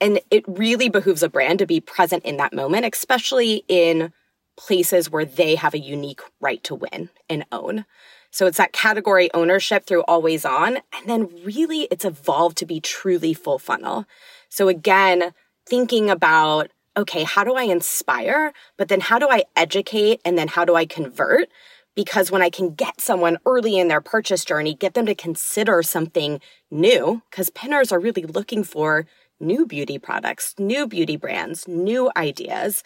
And 0.02 0.20
it 0.30 0.44
really 0.48 0.90
behooves 0.90 1.24
a 1.24 1.30
brand 1.30 1.60
to 1.60 1.66
be 1.66 1.80
present 1.80 2.26
in 2.26 2.36
that 2.38 2.54
moment, 2.54 2.86
especially 2.94 3.64
in 3.70 4.12
places 4.58 5.10
where 5.10 5.24
they 5.24 5.56
have 5.56 5.74
a 5.74 5.80
unique 5.80 6.20
right 6.42 6.62
to 6.66 6.76
win 6.76 7.10
and 7.30 7.46
own. 7.54 7.86
So 8.32 8.48
it's 8.48 8.58
that 8.58 8.74
category 8.74 9.30
ownership 9.34 9.86
through 9.86 10.02
always 10.02 10.44
on. 10.44 10.80
And 10.94 11.06
then 11.06 11.30
really 11.46 11.88
it's 11.90 12.04
evolved 12.04 12.58
to 12.58 12.66
be 12.66 12.82
truly 12.82 13.34
full 13.34 13.60
funnel. 13.60 14.06
So 14.50 14.68
again, 14.68 15.34
thinking 15.66 16.10
about, 16.10 16.70
okay, 16.98 17.24
how 17.24 17.46
do 17.46 17.54
I 17.54 17.64
inspire? 17.64 18.52
But 18.78 18.90
then 18.90 19.00
how 19.00 19.20
do 19.20 19.30
I 19.30 19.46
educate? 19.56 20.20
And 20.26 20.38
then 20.38 20.50
how 20.50 20.66
do 20.66 20.76
I 20.76 20.86
convert? 20.86 21.48
Because 21.96 22.32
when 22.32 22.42
I 22.42 22.50
can 22.50 22.74
get 22.74 23.02
someone 23.02 23.38
early 23.46 23.78
in 23.78 23.88
their 23.88 24.02
purchase 24.02 24.46
journey, 24.46 24.74
get 24.74 24.94
them 24.94 25.06
to 25.06 25.16
consider 25.16 25.84
something 25.84 26.40
new, 26.70 27.22
because 27.30 27.50
pinners 27.50 27.92
are 27.92 28.00
really 28.00 28.24
looking 28.24 28.64
for 28.64 29.06
new 29.40 29.66
beauty 29.66 29.98
products, 29.98 30.56
new 30.58 30.88
beauty 30.88 31.18
brands, 31.18 31.68
new 31.68 32.12
ideas, 32.16 32.84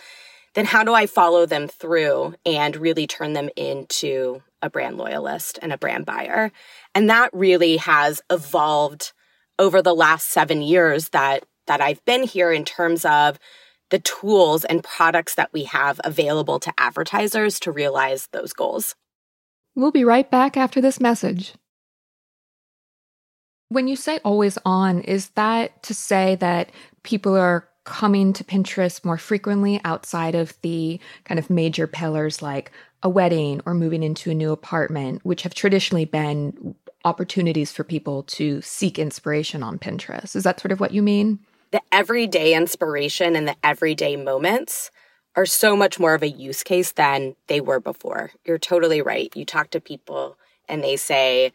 then 0.54 0.66
how 0.66 0.84
do 0.84 0.94
I 0.94 1.06
follow 1.06 1.46
them 1.46 1.68
through 1.68 2.36
and 2.46 2.76
really 2.78 3.06
turn 3.08 3.34
them 3.34 3.50
into 3.56 4.42
a 4.62 4.70
brand 4.70 4.98
loyalist 4.98 5.60
and 5.62 5.72
a 5.74 5.78
brand 5.78 6.06
buyer. 6.06 6.52
And 6.96 7.10
that 7.10 7.30
really 7.34 7.78
has 7.78 8.22
evolved 8.32 9.12
over 9.60 9.82
the 9.82 9.94
last 9.94 10.30
7 10.30 10.62
years 10.62 11.10
that 11.10 11.46
that 11.68 11.82
I've 11.82 12.04
been 12.06 12.24
here 12.24 12.52
in 12.52 12.64
terms 12.64 13.06
of 13.06 13.40
the 13.90 14.00
tools 14.00 14.66
and 14.66 14.84
products 14.84 15.36
that 15.36 15.54
we 15.54 15.66
have 15.66 16.00
available 16.04 16.60
to 16.60 16.74
advertisers 16.78 17.60
to 17.62 17.72
realize 17.72 18.28
those 18.32 18.54
goals. 18.54 18.96
We'll 19.76 19.92
be 19.92 20.04
right 20.04 20.30
back 20.30 20.58
after 20.58 20.82
this 20.82 21.00
message. 21.00 21.54
When 23.70 23.88
you 23.88 23.96
say 23.96 24.20
always 24.24 24.58
on, 24.66 25.02
is 25.02 25.30
that 25.30 25.84
to 25.84 25.94
say 25.94 26.36
that 26.36 26.72
people 27.04 27.36
are 27.36 27.68
coming 27.84 28.34
to 28.34 28.44
Pinterest 28.44 29.06
more 29.06 29.18
frequently 29.18 29.80
outside 29.84 30.34
of 30.36 30.60
the 30.62 31.00
kind 31.24 31.40
of 31.40 31.50
major 31.50 31.88
pillars 31.88 32.42
like 32.42 32.72
a 33.04 33.10
wedding 33.10 33.62
or 33.66 33.74
moving 33.74 34.02
into 34.02 34.32
a 34.32 34.36
new 34.36 34.52
apartment, 34.52 35.24
which 35.24 35.44
have 35.44 35.54
traditionally 35.54 36.06
been 36.06 36.76
opportunities 37.04 37.72
for 37.72 37.84
people 37.84 38.24
to 38.24 38.62
seek 38.62 38.98
inspiration 38.98 39.62
on 39.62 39.78
Pinterest. 39.78 40.36
Is 40.36 40.44
that 40.44 40.60
sort 40.60 40.72
of 40.72 40.80
what 40.80 40.94
you 40.94 41.04
mean? 41.04 41.40
The 41.76 41.82
everyday 41.92 42.54
inspiration 42.54 43.36
and 43.36 43.46
the 43.46 43.58
everyday 43.62 44.16
moments 44.16 44.92
are 45.36 45.46
so 45.46 45.76
much 45.76 46.00
more 46.00 46.14
of 46.14 46.24
a 46.24 46.30
use 46.30 46.64
case 46.64 46.94
than 46.94 47.36
they 47.48 47.60
were 47.60 47.82
before. 47.82 48.32
You're 48.46 48.58
totally 48.58 49.02
right. 49.02 49.30
You 49.36 49.44
talk 49.44 49.72
to 49.72 49.82
people 49.82 50.38
and 50.70 50.82
they 50.82 50.96
say, 50.96 51.52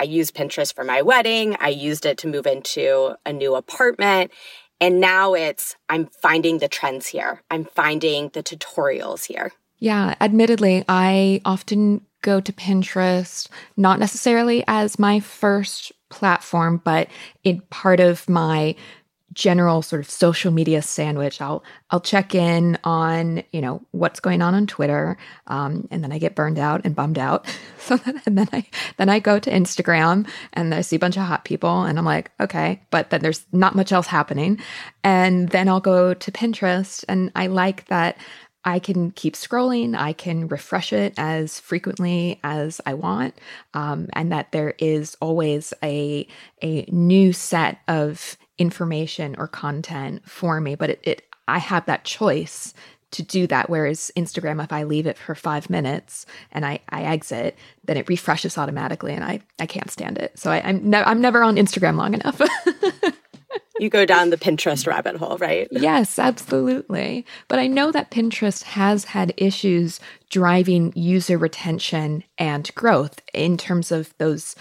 I 0.00 0.02
use 0.02 0.32
Pinterest 0.32 0.74
for 0.74 0.82
my 0.82 1.00
wedding. 1.00 1.56
I 1.60 1.68
used 1.68 2.06
it 2.06 2.18
to 2.18 2.26
move 2.26 2.44
into 2.44 3.14
a 3.24 3.32
new 3.32 3.54
apartment. 3.54 4.32
And 4.80 5.00
now 5.00 5.34
it's, 5.34 5.76
I'm 5.88 6.06
finding 6.06 6.58
the 6.58 6.66
trends 6.66 7.06
here. 7.06 7.44
I'm 7.48 7.66
finding 7.66 8.30
the 8.30 8.42
tutorials 8.42 9.26
here. 9.26 9.52
Yeah, 9.78 10.16
admittedly, 10.20 10.84
I 10.88 11.40
often 11.44 12.04
go 12.22 12.40
to 12.40 12.52
Pinterest, 12.52 13.48
not 13.76 14.00
necessarily 14.00 14.64
as 14.66 14.98
my 14.98 15.20
first 15.20 15.92
platform, 16.10 16.82
but 16.84 17.06
in 17.44 17.60
part 17.70 18.00
of 18.00 18.28
my 18.28 18.74
general 19.32 19.82
sort 19.82 20.00
of 20.00 20.10
social 20.10 20.50
media 20.50 20.82
sandwich. 20.82 21.40
I'll 21.40 21.62
I'll 21.90 22.00
check 22.00 22.34
in 22.34 22.78
on 22.84 23.42
you 23.52 23.60
know 23.60 23.82
what's 23.90 24.20
going 24.20 24.42
on 24.42 24.54
on 24.54 24.66
Twitter, 24.66 25.16
um, 25.46 25.86
and 25.90 26.02
then 26.02 26.12
I 26.12 26.18
get 26.18 26.34
burned 26.34 26.58
out 26.58 26.82
and 26.84 26.94
bummed 26.94 27.18
out. 27.18 27.46
so 27.78 27.96
then, 27.96 28.20
and 28.26 28.38
then 28.38 28.48
I 28.52 28.66
then 28.96 29.08
I 29.08 29.18
go 29.18 29.38
to 29.38 29.50
Instagram 29.50 30.28
and 30.52 30.74
I 30.74 30.80
see 30.80 30.96
a 30.96 31.00
bunch 31.00 31.16
of 31.16 31.24
hot 31.24 31.44
people, 31.44 31.82
and 31.82 31.98
I'm 31.98 32.04
like, 32.04 32.30
okay, 32.40 32.82
but 32.90 33.10
then 33.10 33.20
there's 33.20 33.44
not 33.52 33.74
much 33.74 33.92
else 33.92 34.06
happening. 34.06 34.60
And 35.04 35.50
then 35.50 35.68
I'll 35.68 35.80
go 35.80 36.14
to 36.14 36.32
Pinterest, 36.32 37.04
and 37.08 37.30
I 37.34 37.46
like 37.46 37.86
that 37.86 38.16
I 38.66 38.80
can 38.80 39.12
keep 39.12 39.34
scrolling. 39.34 39.96
I 39.96 40.12
can 40.12 40.48
refresh 40.48 40.92
it 40.92 41.14
as 41.16 41.60
frequently 41.60 42.40
as 42.42 42.80
I 42.84 42.94
want, 42.94 43.34
um, 43.74 44.08
and 44.12 44.32
that 44.32 44.50
there 44.50 44.74
is 44.78 45.16
always 45.20 45.72
a 45.84 46.26
a 46.62 46.84
new 46.90 47.32
set 47.32 47.78
of 47.86 48.36
information 48.58 49.34
or 49.38 49.48
content 49.48 50.28
for 50.28 50.60
me. 50.60 50.74
But 50.74 50.90
it, 50.90 51.00
it 51.02 51.22
I 51.48 51.58
have 51.58 51.86
that 51.86 52.04
choice 52.04 52.74
to 53.12 53.22
do 53.22 53.46
that. 53.46 53.70
Whereas 53.70 54.10
Instagram, 54.16 54.62
if 54.62 54.72
I 54.72 54.82
leave 54.82 55.06
it 55.06 55.16
for 55.16 55.34
five 55.34 55.70
minutes 55.70 56.26
and 56.52 56.66
I, 56.66 56.80
I 56.88 57.04
exit, 57.04 57.56
then 57.84 57.96
it 57.96 58.08
refreshes 58.08 58.58
automatically, 58.58 59.12
and 59.12 59.24
I 59.24 59.40
I 59.58 59.66
can't 59.66 59.90
stand 59.90 60.18
it. 60.18 60.38
So 60.38 60.50
I, 60.50 60.58
am 60.58 60.94
I'm 60.94 61.20
never 61.20 61.42
on 61.42 61.56
Instagram 61.56 61.96
long 61.96 62.14
enough. 62.14 62.40
you 63.78 63.88
go 63.88 64.04
down 64.04 64.30
the 64.30 64.36
Pinterest 64.36 64.86
rabbit 64.86 65.16
hole, 65.16 65.38
right? 65.38 65.68
Yes, 65.70 66.18
absolutely. 66.18 67.24
But 67.48 67.58
I 67.58 67.66
know 67.66 67.92
that 67.92 68.10
Pinterest 68.10 68.62
has 68.62 69.04
had 69.04 69.34
issues 69.36 70.00
driving 70.30 70.92
user 70.96 71.38
retention 71.38 72.24
and 72.38 72.74
growth 72.74 73.20
in 73.32 73.56
terms 73.56 73.92
of 73.92 74.16
those 74.18 74.56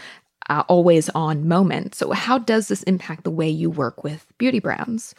uh, 0.49 0.63
always 0.67 1.09
on 1.09 1.47
moment. 1.47 1.95
So, 1.95 2.11
how 2.11 2.37
does 2.37 2.67
this 2.67 2.83
impact 2.83 3.23
the 3.23 3.31
way 3.31 3.49
you 3.49 3.69
work 3.69 4.03
with 4.03 4.25
beauty 4.37 4.59
brands? 4.59 5.15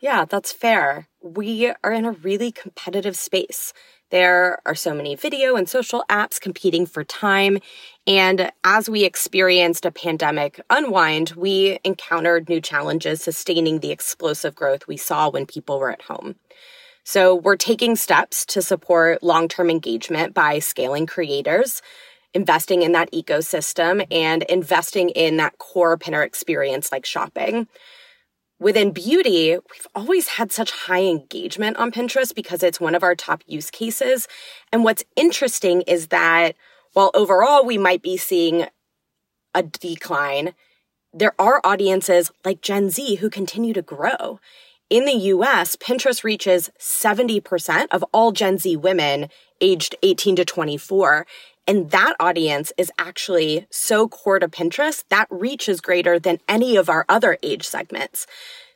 Yeah, 0.00 0.24
that's 0.24 0.52
fair. 0.52 1.08
We 1.22 1.72
are 1.82 1.92
in 1.92 2.04
a 2.04 2.12
really 2.12 2.52
competitive 2.52 3.16
space. 3.16 3.72
There 4.10 4.60
are 4.64 4.74
so 4.74 4.94
many 4.94 5.16
video 5.16 5.56
and 5.56 5.68
social 5.68 6.04
apps 6.08 6.40
competing 6.40 6.86
for 6.86 7.02
time. 7.02 7.58
And 8.06 8.52
as 8.62 8.88
we 8.88 9.04
experienced 9.04 9.84
a 9.84 9.90
pandemic 9.90 10.60
unwind, 10.70 11.30
we 11.30 11.80
encountered 11.82 12.48
new 12.48 12.60
challenges 12.60 13.22
sustaining 13.22 13.80
the 13.80 13.90
explosive 13.90 14.54
growth 14.54 14.86
we 14.86 14.96
saw 14.96 15.28
when 15.28 15.44
people 15.44 15.80
were 15.80 15.90
at 15.90 16.02
home. 16.02 16.36
So 17.02 17.34
we're 17.34 17.56
taking 17.56 17.96
steps 17.96 18.44
to 18.46 18.62
support 18.62 19.22
long 19.22 19.48
term 19.48 19.70
engagement 19.70 20.34
by 20.34 20.60
scaling 20.60 21.06
creators, 21.06 21.82
investing 22.36 22.82
in 22.82 22.92
that 22.92 23.10
ecosystem, 23.10 24.06
and 24.10 24.44
investing 24.44 25.08
in 25.10 25.38
that 25.38 25.58
core 25.58 25.96
pinner 25.96 26.22
experience 26.22 26.92
like 26.92 27.04
shopping 27.04 27.66
within 28.58 28.90
beauty, 28.90 29.50
we've 29.50 29.86
always 29.94 30.28
had 30.28 30.50
such 30.50 30.70
high 30.70 31.02
engagement 31.02 31.76
on 31.76 31.92
Pinterest 31.92 32.34
because 32.34 32.62
it's 32.62 32.80
one 32.80 32.94
of 32.94 33.02
our 33.02 33.14
top 33.14 33.42
use 33.46 33.70
cases. 33.70 34.28
And 34.72 34.84
what's 34.84 35.04
interesting 35.14 35.82
is 35.82 36.08
that 36.08 36.56
while 36.92 37.10
overall 37.14 37.64
we 37.64 37.76
might 37.76 38.02
be 38.02 38.16
seeing 38.16 38.66
a 39.54 39.62
decline, 39.62 40.54
there 41.12 41.34
are 41.38 41.60
audiences 41.64 42.30
like 42.44 42.62
Gen 42.62 42.90
Z 42.90 43.16
who 43.16 43.30
continue 43.30 43.74
to 43.74 43.82
grow. 43.82 44.40
In 44.88 45.04
the 45.04 45.12
US, 45.12 45.76
Pinterest 45.76 46.22
reaches 46.24 46.70
70% 46.78 47.86
of 47.90 48.04
all 48.12 48.32
Gen 48.32 48.56
Z 48.56 48.76
women 48.76 49.28
aged 49.60 49.96
18 50.02 50.36
to 50.36 50.44
24. 50.44 51.26
And 51.66 51.90
that 51.90 52.14
audience 52.20 52.72
is 52.76 52.92
actually 52.98 53.66
so 53.70 54.08
core 54.08 54.38
to 54.38 54.48
Pinterest, 54.48 55.04
that 55.08 55.26
reach 55.30 55.68
is 55.68 55.80
greater 55.80 56.18
than 56.18 56.38
any 56.48 56.76
of 56.76 56.88
our 56.88 57.04
other 57.08 57.38
age 57.42 57.66
segments. 57.66 58.26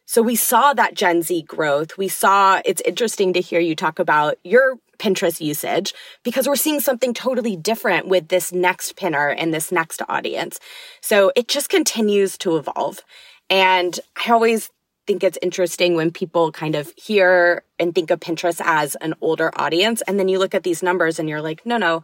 So 0.07 0.23
we 0.23 0.35
saw 0.35 0.75
that 0.75 0.95
Gen 0.95 1.23
Z 1.23 1.43
growth. 1.43 1.97
We 1.97 2.09
saw 2.09 2.61
it's 2.65 2.83
interesting 2.85 3.33
to 3.35 3.41
hear 3.41 3.61
you 3.61 3.77
talk 3.77 4.01
about 4.01 4.39
your 4.43 4.79
Pinterest 4.99 5.41
usage 5.41 5.95
because 6.25 6.49
we're 6.49 6.57
seeing 6.57 6.81
something 6.81 7.15
totally 7.15 7.57
different 7.57 8.09
with 8.09 8.27
this 8.27 8.53
next 8.53 8.97
pinner 8.97 9.29
and 9.29 9.55
this 9.55 9.71
next 9.71 10.03
audience. 10.09 10.59
So 11.01 11.31
it 11.37 11.47
just 11.47 11.69
continues 11.69 12.37
to 12.39 12.57
evolve. 12.57 13.01
And 13.49 13.99
I 14.27 14.33
always 14.33 14.71
think 15.07 15.23
it's 15.25 15.39
interesting 15.41 15.95
when 15.95 16.11
people 16.11 16.53
kind 16.53 16.75
of 16.75 16.93
hear 16.97 17.63
and 17.79 17.95
think 17.95 18.11
of 18.11 18.21
Pinterest 18.21 18.61
as 18.65 18.97
an 18.97 19.15
older 19.21 19.51
audience. 19.55 20.03
And 20.03 20.19
then 20.19 20.29
you 20.29 20.39
look 20.39 20.55
at 20.55 20.65
these 20.65 20.83
numbers 20.83 21.19
and 21.19 21.29
you're 21.29 21.41
like, 21.41 21.65
no, 21.65 21.77
no, 21.79 22.03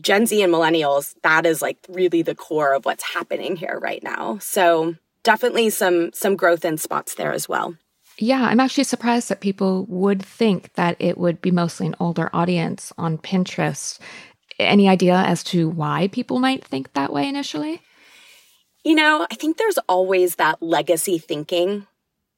Gen 0.00 0.26
Z 0.26 0.42
and 0.42 0.52
millennials, 0.52 1.14
that 1.22 1.46
is 1.46 1.60
like 1.62 1.78
really 1.88 2.22
the 2.22 2.34
core 2.34 2.74
of 2.74 2.84
what's 2.84 3.14
happening 3.14 3.56
here 3.56 3.78
right 3.80 4.02
now. 4.02 4.38
So 4.38 4.94
definitely 5.22 5.70
some 5.70 6.12
some 6.12 6.36
growth 6.36 6.64
in 6.64 6.78
spots 6.78 7.14
there 7.14 7.32
as 7.32 7.48
well. 7.48 7.76
Yeah, 8.18 8.42
I'm 8.42 8.60
actually 8.60 8.84
surprised 8.84 9.28
that 9.30 9.40
people 9.40 9.86
would 9.86 10.22
think 10.22 10.74
that 10.74 10.96
it 10.98 11.16
would 11.16 11.40
be 11.40 11.50
mostly 11.50 11.86
an 11.86 11.96
older 11.98 12.28
audience 12.32 12.92
on 12.98 13.18
Pinterest. 13.18 13.98
Any 14.58 14.88
idea 14.88 15.16
as 15.16 15.42
to 15.44 15.70
why 15.70 16.08
people 16.08 16.38
might 16.38 16.64
think 16.64 16.92
that 16.92 17.12
way 17.12 17.26
initially? 17.26 17.80
You 18.84 18.94
know, 18.94 19.26
I 19.30 19.34
think 19.34 19.56
there's 19.56 19.78
always 19.88 20.36
that 20.36 20.62
legacy 20.62 21.18
thinking. 21.18 21.86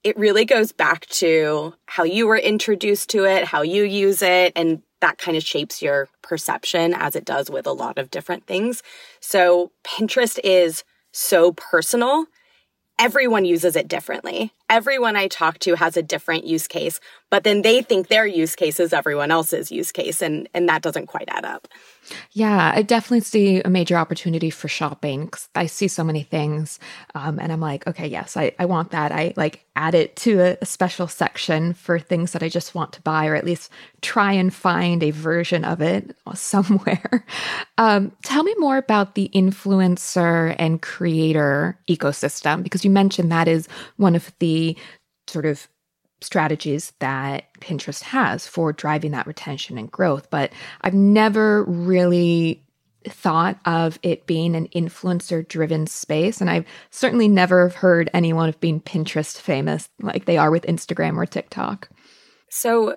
It 0.05 0.17
really 0.17 0.45
goes 0.45 0.73
back 0.73 1.07
to 1.07 1.75
how 1.87 2.05
you 2.05 2.27
were 2.27 2.39
introduced 2.39 3.11
to 3.11 3.25
it, 3.25 3.45
how 3.45 3.63
you 3.63 3.85
use 3.85 4.23
it, 4.23 4.53
and 4.57 4.83
that 5.03 5.19
kind 5.19 5.37
of 5.37 5.43
shapes 5.43 5.83
your 5.83 6.09
perception 6.23 6.95
as 6.95 7.15
it 7.15 7.27
does 7.27 7.51
with 7.51 7.67
a 7.67 7.73
lot 7.73 7.99
of 7.99 8.11
different 8.11 8.47
things. 8.47 8.83
So 9.21 9.71
Pinterest 9.85 10.39
is 10.43 10.85
so 11.13 11.53
personal. 11.53 12.25
Everyone 12.99 13.45
uses 13.45 13.77
it 13.77 13.89
differently. 13.89 14.53
Everyone 14.71 15.17
I 15.17 15.27
talk 15.29 15.59
to 15.61 15.75
has 15.75 15.97
a 15.97 16.03
different 16.03 16.45
use 16.45 16.67
case, 16.67 17.01
but 17.33 17.45
then 17.45 17.63
they 17.63 17.81
think 17.81 18.09
their 18.09 18.27
use 18.27 18.55
case 18.55 18.79
is 18.79 18.93
everyone 18.93 19.31
else's 19.31 19.73
use 19.73 19.91
case, 19.91 20.21
and, 20.21 20.51
and 20.53 20.69
that 20.69 20.83
doesn't 20.83 21.07
quite 21.07 21.25
add 21.29 21.47
up. 21.47 21.67
Yeah, 22.33 22.73
I 22.75 22.83
definitely 22.83 23.21
see 23.21 23.63
a 23.63 23.71
major 23.71 23.97
opportunity 23.97 24.51
for 24.51 24.69
shopping. 24.69 25.33
I 25.55 25.65
see 25.65 25.89
so 25.89 26.05
many 26.05 26.25
things, 26.25 26.79
um, 27.15 27.39
and 27.39 27.51
I'm 27.51 27.59
like, 27.59 27.87
okay, 27.87 28.07
yes, 28.07 28.37
I, 28.37 28.53
I 28.59 28.67
want 28.67 28.91
that. 28.91 29.13
I 29.13 29.33
like 29.35 29.65
add 29.77 29.95
it 29.95 30.15
to 30.17 30.41
a, 30.41 30.59
a, 30.61 30.67
special 30.67 31.09
section 31.09 31.73
for 31.73 31.99
things 31.99 32.33
that 32.33 32.43
I 32.43 32.51
just 32.51 32.75
want 32.75 32.93
to 32.93 33.01
buy, 33.01 33.29
or 33.29 33.35
at 33.35 33.47
least 33.47 33.73
try 34.03 34.35
and 34.35 34.53
find 34.53 35.03
a 35.03 35.11
version 35.11 35.65
of 35.65 35.81
it 35.81 36.15
somewhere. 36.35 37.25
Um, 37.79 38.13
tell 38.23 38.43
me 38.43 38.55
more 38.59 38.77
about 38.77 39.15
the 39.15 39.31
influencer 39.35 40.55
and 40.59 40.83
creator 40.83 41.79
ecosystem, 41.89 42.63
because 42.63 42.85
you 42.85 42.91
mentioned 42.91 43.33
that 43.33 43.49
is 43.49 43.69
one 43.97 44.15
of 44.15 44.31
the 44.39 44.77
sort 45.29 45.47
of 45.47 45.67
strategies 46.23 46.93
that 46.99 47.53
Pinterest 47.61 48.03
has 48.03 48.47
for 48.47 48.73
driving 48.73 49.11
that 49.13 49.27
retention 49.27 49.79
and 49.79 49.91
growth. 49.91 50.31
But 50.31 50.53
I've 50.81 50.95
never 50.95 51.65
really 51.65 52.63
thought 53.09 53.59
of 53.65 53.99
it 54.03 54.27
being 54.27 54.55
an 54.55 54.69
influencer 54.69 55.47
driven 55.47 55.87
space. 55.87 56.41
And 56.41 56.49
I've 56.49 56.67
certainly 56.91 57.29
never 57.29 57.69
heard 57.71 58.11
anyone 58.15 58.49
of 58.49 58.61
being 58.61 58.81
Pinterest 58.81 59.39
famous 59.39 59.89
like 60.01 60.25
they 60.25 60.39
are 60.39 60.51
with 60.51 60.65
Instagram 60.67 61.17
or 61.17 61.27
TikTok. 61.27 61.89
So 62.49 62.97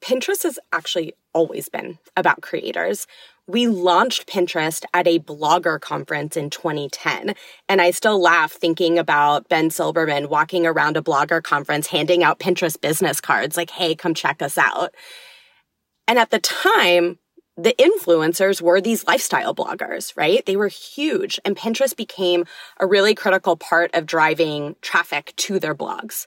Pinterest 0.00 0.42
has 0.42 0.58
actually 0.72 1.14
always 1.32 1.68
been 1.68 1.98
about 2.16 2.42
creators. 2.42 3.06
We 3.48 3.66
launched 3.66 4.28
Pinterest 4.28 4.84
at 4.92 5.08
a 5.08 5.20
blogger 5.20 5.80
conference 5.80 6.36
in 6.36 6.50
2010. 6.50 7.34
And 7.66 7.80
I 7.80 7.92
still 7.92 8.20
laugh 8.20 8.52
thinking 8.52 8.98
about 8.98 9.48
Ben 9.48 9.70
Silbermann 9.70 10.28
walking 10.28 10.66
around 10.66 10.98
a 10.98 11.02
blogger 11.02 11.42
conference 11.42 11.86
handing 11.86 12.22
out 12.22 12.38
Pinterest 12.38 12.78
business 12.78 13.22
cards 13.22 13.56
like, 13.56 13.70
hey, 13.70 13.94
come 13.94 14.12
check 14.12 14.42
us 14.42 14.58
out. 14.58 14.94
And 16.06 16.18
at 16.18 16.28
the 16.30 16.40
time, 16.40 17.18
the 17.56 17.74
influencers 17.78 18.60
were 18.60 18.82
these 18.82 19.06
lifestyle 19.06 19.54
bloggers, 19.54 20.14
right? 20.14 20.44
They 20.44 20.56
were 20.56 20.68
huge. 20.68 21.40
And 21.42 21.56
Pinterest 21.56 21.96
became 21.96 22.44
a 22.78 22.86
really 22.86 23.14
critical 23.14 23.56
part 23.56 23.94
of 23.94 24.04
driving 24.04 24.76
traffic 24.82 25.32
to 25.36 25.58
their 25.58 25.74
blogs. 25.74 26.26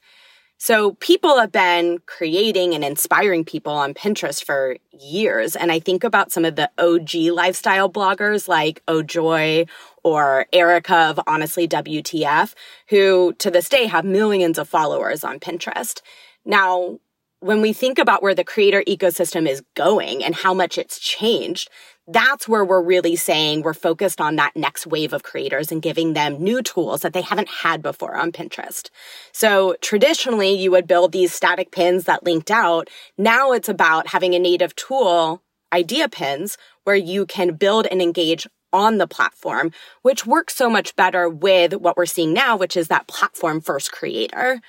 So 0.63 0.91
people 0.99 1.39
have 1.39 1.51
been 1.51 2.03
creating 2.05 2.75
and 2.75 2.83
inspiring 2.83 3.43
people 3.43 3.73
on 3.73 3.95
Pinterest 3.95 4.43
for 4.43 4.77
years. 4.91 5.55
And 5.55 5.71
I 5.71 5.79
think 5.79 6.03
about 6.03 6.31
some 6.31 6.45
of 6.45 6.55
the 6.55 6.69
OG 6.77 7.33
lifestyle 7.35 7.89
bloggers 7.89 8.47
like 8.47 8.85
OJoy 8.85 9.67
or 10.03 10.45
Erica 10.53 10.95
of 10.95 11.19
Honestly 11.25 11.67
WTF, 11.67 12.53
who 12.89 13.33
to 13.39 13.49
this 13.49 13.69
day 13.69 13.87
have 13.87 14.05
millions 14.05 14.59
of 14.59 14.69
followers 14.69 15.23
on 15.23 15.39
Pinterest. 15.39 15.99
Now, 16.45 16.99
when 17.41 17.59
we 17.59 17.73
think 17.73 17.97
about 17.97 18.21
where 18.21 18.35
the 18.35 18.43
creator 18.43 18.83
ecosystem 18.87 19.49
is 19.49 19.63
going 19.75 20.23
and 20.23 20.35
how 20.35 20.53
much 20.53 20.77
it's 20.77 20.99
changed, 20.99 21.69
that's 22.07 22.47
where 22.47 22.63
we're 22.63 22.81
really 22.81 23.15
saying 23.15 23.61
we're 23.61 23.73
focused 23.73 24.21
on 24.21 24.35
that 24.35 24.55
next 24.55 24.85
wave 24.85 25.11
of 25.11 25.23
creators 25.23 25.71
and 25.71 25.81
giving 25.81 26.13
them 26.13 26.41
new 26.41 26.61
tools 26.61 27.01
that 27.01 27.13
they 27.13 27.21
haven't 27.21 27.49
had 27.49 27.81
before 27.81 28.15
on 28.15 28.31
Pinterest. 28.31 28.89
So 29.31 29.75
traditionally, 29.81 30.51
you 30.51 30.69
would 30.69 30.85
build 30.85 31.11
these 31.11 31.33
static 31.33 31.71
pins 31.71 32.03
that 32.03 32.23
linked 32.23 32.51
out. 32.51 32.89
Now 33.17 33.53
it's 33.53 33.69
about 33.69 34.07
having 34.07 34.35
a 34.35 34.39
native 34.39 34.75
tool, 34.75 35.41
idea 35.73 36.09
pins, 36.09 36.59
where 36.83 36.95
you 36.95 37.25
can 37.25 37.55
build 37.55 37.87
and 37.87 38.03
engage 38.03 38.45
on 38.71 38.99
the 38.99 39.07
platform, 39.07 39.71
which 40.03 40.27
works 40.27 40.55
so 40.55 40.69
much 40.69 40.95
better 40.95 41.27
with 41.27 41.73
what 41.73 41.97
we're 41.97 42.05
seeing 42.05 42.33
now, 42.33 42.55
which 42.55 42.77
is 42.77 42.87
that 42.87 43.07
platform 43.07 43.61
first 43.61 43.91
creator. 43.91 44.61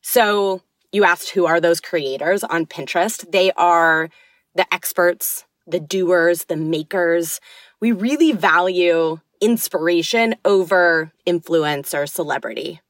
So 0.00 0.62
you 0.94 1.04
asked 1.04 1.30
who 1.30 1.46
are 1.46 1.60
those 1.60 1.80
creators 1.80 2.44
on 2.44 2.66
Pinterest? 2.66 3.30
They 3.30 3.52
are 3.52 4.08
the 4.54 4.72
experts 4.72 5.44
the 5.66 5.80
doers, 5.80 6.44
the 6.44 6.56
makers. 6.56 7.40
We 7.80 7.92
really 7.92 8.32
value 8.32 9.20
inspiration 9.40 10.34
over 10.44 11.12
influence 11.26 11.94
or 11.94 12.06
celebrity. 12.06 12.80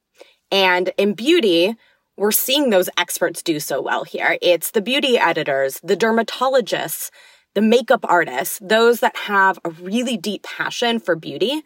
And 0.51 0.93
in 0.97 1.15
beauty, 1.15 1.77
we're 2.17 2.33
seeing 2.33 2.71
those 2.71 2.89
experts 2.97 3.43
do 3.43 3.59
so 3.59 3.81
well 3.81 4.05
here. 4.05 4.39
It's 4.41 4.71
the 4.71 4.83
beauty 4.83 5.19
editors, 5.19 5.81
the 5.83 5.97
dermatologists, 5.97 7.11
the 7.55 7.63
makeup 7.63 8.05
artists, 8.09 8.59
those 8.63 9.01
that 9.01 9.17
have 9.17 9.59
a 9.65 9.71
really 9.71 10.17
deep 10.17 10.43
passion 10.43 11.01
for 11.01 11.17
beauty. 11.17 11.63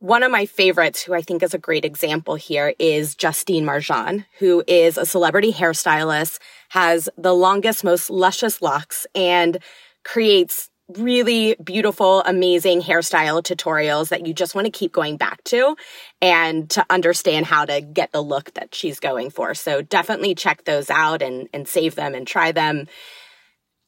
One 0.00 0.22
of 0.22 0.30
my 0.30 0.46
favorites, 0.46 1.02
who 1.02 1.12
I 1.12 1.22
think 1.22 1.42
is 1.42 1.54
a 1.54 1.58
great 1.58 1.84
example 1.84 2.36
here, 2.36 2.72
is 2.78 3.16
Justine 3.16 3.64
Marjan, 3.64 4.24
who 4.38 4.62
is 4.68 4.96
a 4.96 5.04
celebrity 5.04 5.52
hairstylist, 5.52 6.38
has 6.68 7.08
the 7.18 7.34
longest, 7.34 7.82
most 7.82 8.08
luscious 8.08 8.62
locks, 8.62 9.08
and 9.12 9.58
creates 10.04 10.70
really 10.96 11.56
beautiful, 11.62 12.22
amazing 12.22 12.80
hairstyle 12.80 13.42
tutorials 13.42 14.08
that 14.10 14.24
you 14.24 14.32
just 14.32 14.54
want 14.54 14.66
to 14.66 14.70
keep 14.70 14.92
going 14.92 15.16
back 15.16 15.42
to 15.44 15.76
and 16.22 16.70
to 16.70 16.86
understand 16.88 17.46
how 17.46 17.64
to 17.64 17.80
get 17.80 18.12
the 18.12 18.22
look 18.22 18.54
that 18.54 18.74
she's 18.74 19.00
going 19.00 19.30
for. 19.30 19.52
So 19.52 19.82
definitely 19.82 20.36
check 20.36 20.64
those 20.64 20.90
out 20.90 21.22
and, 21.22 21.48
and 21.52 21.66
save 21.66 21.96
them 21.96 22.14
and 22.14 22.24
try 22.24 22.52
them. 22.52 22.86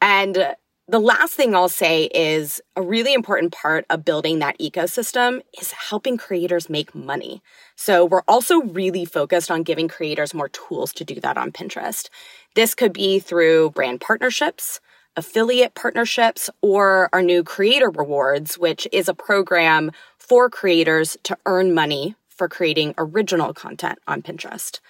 And 0.03 0.57
the 0.91 0.99
last 0.99 1.35
thing 1.35 1.55
I'll 1.55 1.69
say 1.69 2.07
is 2.07 2.61
a 2.75 2.83
really 2.83 3.15
important 3.15 3.53
part 3.53 3.87
of 3.91 4.05
building 4.05 4.41
that 4.41 4.59
ecosystem 4.59 5.41
is 5.61 5.71
helping 5.71 6.17
creators 6.17 6.69
make 6.69 6.97
money. 6.97 7.43
So 7.77 8.05
we're 8.05 8.25
also 8.27 8.63
really 8.63 9.05
focused 9.05 9.53
on 9.53 9.63
giving 9.63 9.87
creators 9.87 10.35
more 10.35 10.49
tools 10.49 10.93
to 10.95 11.05
do 11.05 11.21
that 11.21 11.39
on 11.39 11.53
Pinterest. 11.53 12.09
This 12.57 12.75
could 12.75 12.93
be 12.93 13.21
through 13.21 13.71
brand 13.71 14.01
partnerships, 14.01 14.81
affiliate 15.15 15.77
partnerships, 15.77 16.51
or 16.61 17.09
our 17.13 17.23
new 17.23 17.45
Creator 17.45 17.91
Rewards, 17.91 18.59
which 18.59 18.89
is 18.91 19.09
a 19.09 19.15
program 19.15 19.93
for 20.19 20.51
creators 20.51 21.17
to 21.23 21.39
earn 21.47 21.73
money 21.73 22.17
for 22.29 22.49
creating 22.49 22.95
original 22.99 23.55
content 23.55 24.01
on 24.09 24.23
Pinterest. 24.23 24.81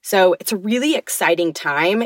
So 0.00 0.34
it's 0.40 0.52
a 0.52 0.56
really 0.56 0.94
exciting 0.94 1.52
time. 1.52 2.04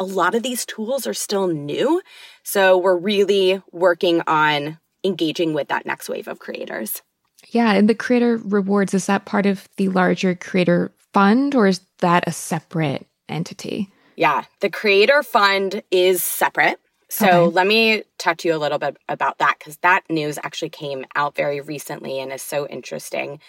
A 0.00 0.04
lot 0.04 0.34
of 0.34 0.42
these 0.42 0.66
tools 0.66 1.06
are 1.06 1.14
still 1.14 1.46
new. 1.46 2.02
So 2.42 2.76
we're 2.76 2.96
really 2.96 3.62
working 3.70 4.22
on 4.26 4.78
engaging 5.04 5.54
with 5.54 5.68
that 5.68 5.86
next 5.86 6.08
wave 6.08 6.26
of 6.26 6.40
creators. 6.40 7.02
Yeah. 7.50 7.72
And 7.72 7.88
the 7.88 7.94
creator 7.94 8.38
rewards, 8.42 8.94
is 8.94 9.06
that 9.06 9.24
part 9.24 9.46
of 9.46 9.68
the 9.76 9.88
larger 9.88 10.34
creator 10.34 10.92
fund 11.12 11.54
or 11.54 11.66
is 11.66 11.80
that 11.98 12.24
a 12.26 12.32
separate 12.32 13.06
entity? 13.28 13.90
Yeah. 14.16 14.44
The 14.60 14.70
creator 14.70 15.22
fund 15.22 15.82
is 15.90 16.24
separate. 16.24 16.80
So 17.08 17.26
okay. 17.26 17.54
let 17.54 17.66
me 17.66 18.04
talk 18.18 18.38
to 18.38 18.48
you 18.48 18.54
a 18.54 18.58
little 18.58 18.78
bit 18.78 18.96
about 19.08 19.38
that 19.38 19.56
because 19.58 19.76
that 19.78 20.02
news 20.08 20.38
actually 20.42 20.68
came 20.70 21.04
out 21.16 21.34
very 21.34 21.60
recently 21.60 22.20
and 22.20 22.32
is 22.32 22.42
so 22.42 22.68
interesting. 22.68 23.40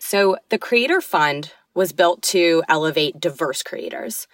So 0.00 0.36
the 0.50 0.58
Creator 0.58 1.00
Fund 1.00 1.52
was 1.74 1.92
built 1.92 2.22
to 2.22 2.62
elevate 2.68 3.20
diverse 3.20 3.62
creators. 3.62 4.26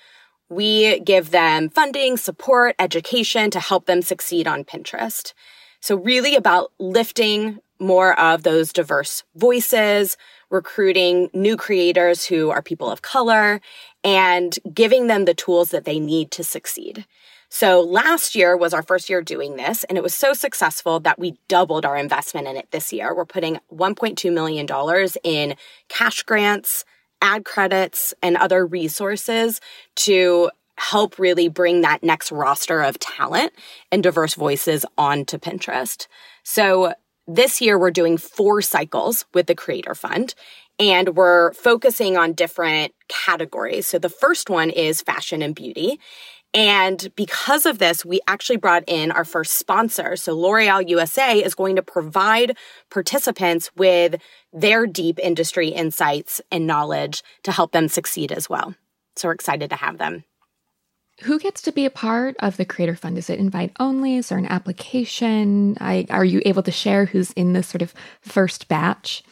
We 0.51 1.01
give 1.01 1.31
them 1.31 1.71
funding, 1.71 2.17
support, 2.17 2.75
education 2.79 3.51
to 3.53 3.61
help 3.61 3.87
them 3.87 4.03
succeed 4.03 4.47
on 4.49 4.65
Pinterest. 4.65 5.33
So 5.81 5.95
really 5.97 6.35
about 6.35 6.73
lifting 6.79 7.61
more 7.79 8.19
of 8.19 8.43
those 8.43 8.73
diverse 8.73 9.23
voices, 9.37 10.17
recruiting 10.51 11.31
new 11.33 11.57
creators 11.57 12.27
who 12.27 12.51
are 12.51 12.61
people 12.61 12.91
of 12.91 13.01
color, 13.01 13.61
and 14.05 14.59
giving 14.75 15.07
them 15.07 15.25
the 15.25 15.35
tools 15.35 15.71
that 15.71 15.85
they 15.85 15.99
need 15.99 16.31
to 16.33 16.45
succeed. 16.45 17.07
So 17.49 17.81
last 17.81 18.35
year 18.35 18.57
was 18.57 18.75
our 18.75 18.83
first 18.83 19.09
year 19.09 19.23
doing 19.23 19.57
this, 19.57 19.85
and 19.85 19.97
it 19.97 20.05
was 20.05 20.15
so 20.15 20.33
successful 20.33 21.01
that 21.01 21.19
we 21.19 21.39
doubled 21.49 21.85
our 21.85 21.97
investment 21.97 22.47
in 22.47 22.57
it 22.57 22.71
this 22.71 22.93
year. 22.93 23.15
We're 23.15 23.25
putting 23.25 23.59
$1.2 23.73 24.33
million 24.33 24.69
in 25.25 25.57
cash 25.89 26.23
grants, 26.23 26.85
ad 27.23 27.45
credits, 27.45 28.15
and 28.23 28.37
other 28.37 28.67
resources 28.67 29.61
to 29.97 30.51
help 30.77 31.19
really 31.19 31.49
bring 31.49 31.83
that 31.83 32.03
next 32.03 32.33
roster 32.33 32.81
of 32.81 32.99
talent 32.99 33.53
and 33.93 34.03
diverse 34.03 34.35
voices 34.35 34.87
onto 34.97 35.39
Pinterest. 35.39 36.07
So 36.43 36.95
this 37.27 37.61
year, 37.61 37.79
we're 37.79 37.91
doing 37.91 38.17
four 38.17 38.63
cycles 38.63 39.27
with 39.35 39.47
the 39.47 39.55
Creator 39.55 39.95
Fund. 39.95 40.35
And 40.79 41.15
we're 41.15 41.53
focusing 41.53 42.17
on 42.17 42.33
different 42.33 42.95
categories. 43.09 43.87
So 43.87 43.99
the 43.99 44.09
first 44.09 44.49
one 44.49 44.71
is 44.71 45.03
fashion 45.03 45.43
and 45.43 45.55
beauty. 45.55 46.01
And 46.53 47.13
because 47.15 47.65
of 47.65 47.79
this, 47.79 48.05
we 48.05 48.21
actually 48.27 48.57
brought 48.57 48.83
in 48.89 49.13
our 49.13 49.25
first 49.25 49.53
sponsor. 49.53 50.17
So 50.17 50.37
L'Oreal 50.37 50.89
USA 50.89 51.39
is 51.39 51.55
going 51.55 51.77
to 51.77 51.83
provide 51.83 52.57
participants 52.91 53.71
with 53.77 54.17
their 54.53 54.87
deep 54.87 55.21
industry 55.21 55.69
insights 55.69 56.41
and 56.51 56.67
knowledge 56.67 57.23
to 57.45 57.53
help 57.53 57.71
them 57.71 57.89
succeed 57.89 58.33
as 58.33 58.51
well. 58.51 58.75
So 59.15 59.29
we're 59.29 59.35
excited 59.35 59.71
to 59.71 59.77
have 59.77 59.99
them. 59.99 60.25
Who 61.23 61.39
gets 61.39 61.61
to 61.63 61.73
be 61.73 61.85
a 61.85 61.91
part 61.91 62.35
of 62.41 62.57
the 62.57 62.65
Creator 62.65 62.97
Fund? 62.97 63.19
Is 63.19 63.31
it 63.31 63.39
invite 63.39 63.73
only? 63.79 64.17
Is 64.17 64.31
there 64.31 64.39
an 64.39 64.47
application? 64.47 65.77
I, 65.79 66.07
are 66.09 66.25
you 66.25 66.41
able 66.47 66.63
to 66.63 66.73
share 66.73 67.05
who's 67.05 67.31
in 67.33 67.53
this 67.53 67.69
sort 67.69 67.83
of 67.83 67.95
first 68.23 68.69
batch? 68.69 69.23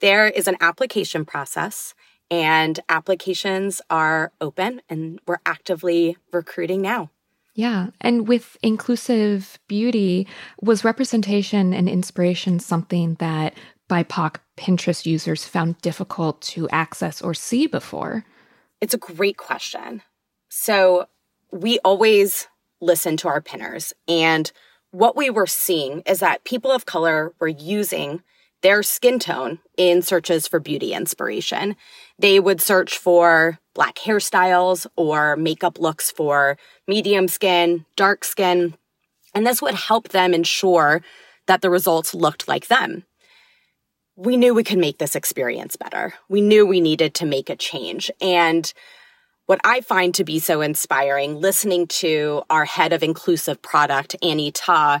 There 0.00 0.26
is 0.26 0.48
an 0.48 0.56
application 0.60 1.24
process 1.24 1.94
and 2.30 2.78
applications 2.88 3.82
are 3.90 4.32
open 4.40 4.82
and 4.88 5.20
we're 5.26 5.40
actively 5.44 6.16
recruiting 6.32 6.80
now. 6.80 7.10
Yeah. 7.54 7.88
And 8.00 8.28
with 8.28 8.56
inclusive 8.62 9.58
beauty, 9.66 10.26
was 10.62 10.84
representation 10.84 11.74
and 11.74 11.88
inspiration 11.88 12.60
something 12.60 13.14
that 13.14 13.54
BIPOC 13.88 14.36
Pinterest 14.56 15.04
users 15.04 15.44
found 15.44 15.80
difficult 15.82 16.40
to 16.42 16.68
access 16.70 17.20
or 17.20 17.34
see 17.34 17.66
before? 17.66 18.24
It's 18.80 18.94
a 18.94 18.98
great 18.98 19.36
question. 19.36 20.02
So 20.48 21.06
we 21.50 21.80
always 21.80 22.46
listen 22.80 23.16
to 23.18 23.28
our 23.28 23.40
pinners. 23.40 23.92
And 24.06 24.50
what 24.92 25.16
we 25.16 25.28
were 25.28 25.46
seeing 25.46 26.02
is 26.06 26.20
that 26.20 26.44
people 26.44 26.70
of 26.70 26.86
color 26.86 27.34
were 27.40 27.48
using 27.48 28.22
their 28.62 28.82
skin 28.82 29.18
tone 29.18 29.58
in 29.76 30.02
searches 30.02 30.46
for 30.46 30.60
beauty 30.60 30.92
inspiration. 30.92 31.76
They 32.18 32.38
would 32.40 32.60
search 32.60 32.98
for 32.98 33.58
black 33.74 33.96
hairstyles 33.96 34.86
or 34.96 35.36
makeup 35.36 35.78
looks 35.78 36.10
for 36.10 36.58
medium 36.86 37.28
skin, 37.28 37.86
dark 37.96 38.24
skin, 38.24 38.74
and 39.34 39.46
this 39.46 39.62
would 39.62 39.74
help 39.74 40.08
them 40.08 40.34
ensure 40.34 41.02
that 41.46 41.62
the 41.62 41.70
results 41.70 42.14
looked 42.14 42.48
like 42.48 42.66
them. 42.66 43.04
We 44.16 44.36
knew 44.36 44.54
we 44.54 44.64
could 44.64 44.78
make 44.78 44.98
this 44.98 45.16
experience 45.16 45.76
better. 45.76 46.14
We 46.28 46.40
knew 46.40 46.66
we 46.66 46.80
needed 46.80 47.14
to 47.14 47.26
make 47.26 47.48
a 47.48 47.56
change. 47.56 48.10
And 48.20 48.70
what 49.46 49.60
I 49.64 49.80
find 49.80 50.14
to 50.14 50.24
be 50.24 50.38
so 50.38 50.60
inspiring 50.60 51.40
listening 51.40 51.86
to 51.88 52.42
our 52.50 52.64
head 52.64 52.92
of 52.92 53.02
inclusive 53.02 53.62
product, 53.62 54.14
Annie 54.22 54.52
Ta, 54.52 55.00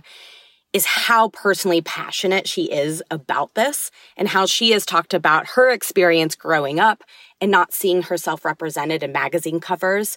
is 0.72 0.86
how 0.86 1.28
personally 1.28 1.80
passionate 1.80 2.46
she 2.46 2.64
is 2.64 3.02
about 3.10 3.54
this 3.54 3.90
and 4.16 4.28
how 4.28 4.46
she 4.46 4.70
has 4.70 4.86
talked 4.86 5.12
about 5.12 5.48
her 5.48 5.70
experience 5.70 6.34
growing 6.36 6.78
up 6.78 7.02
and 7.40 7.50
not 7.50 7.72
seeing 7.72 8.02
herself 8.02 8.44
represented 8.44 9.02
in 9.02 9.12
magazine 9.12 9.60
covers. 9.60 10.16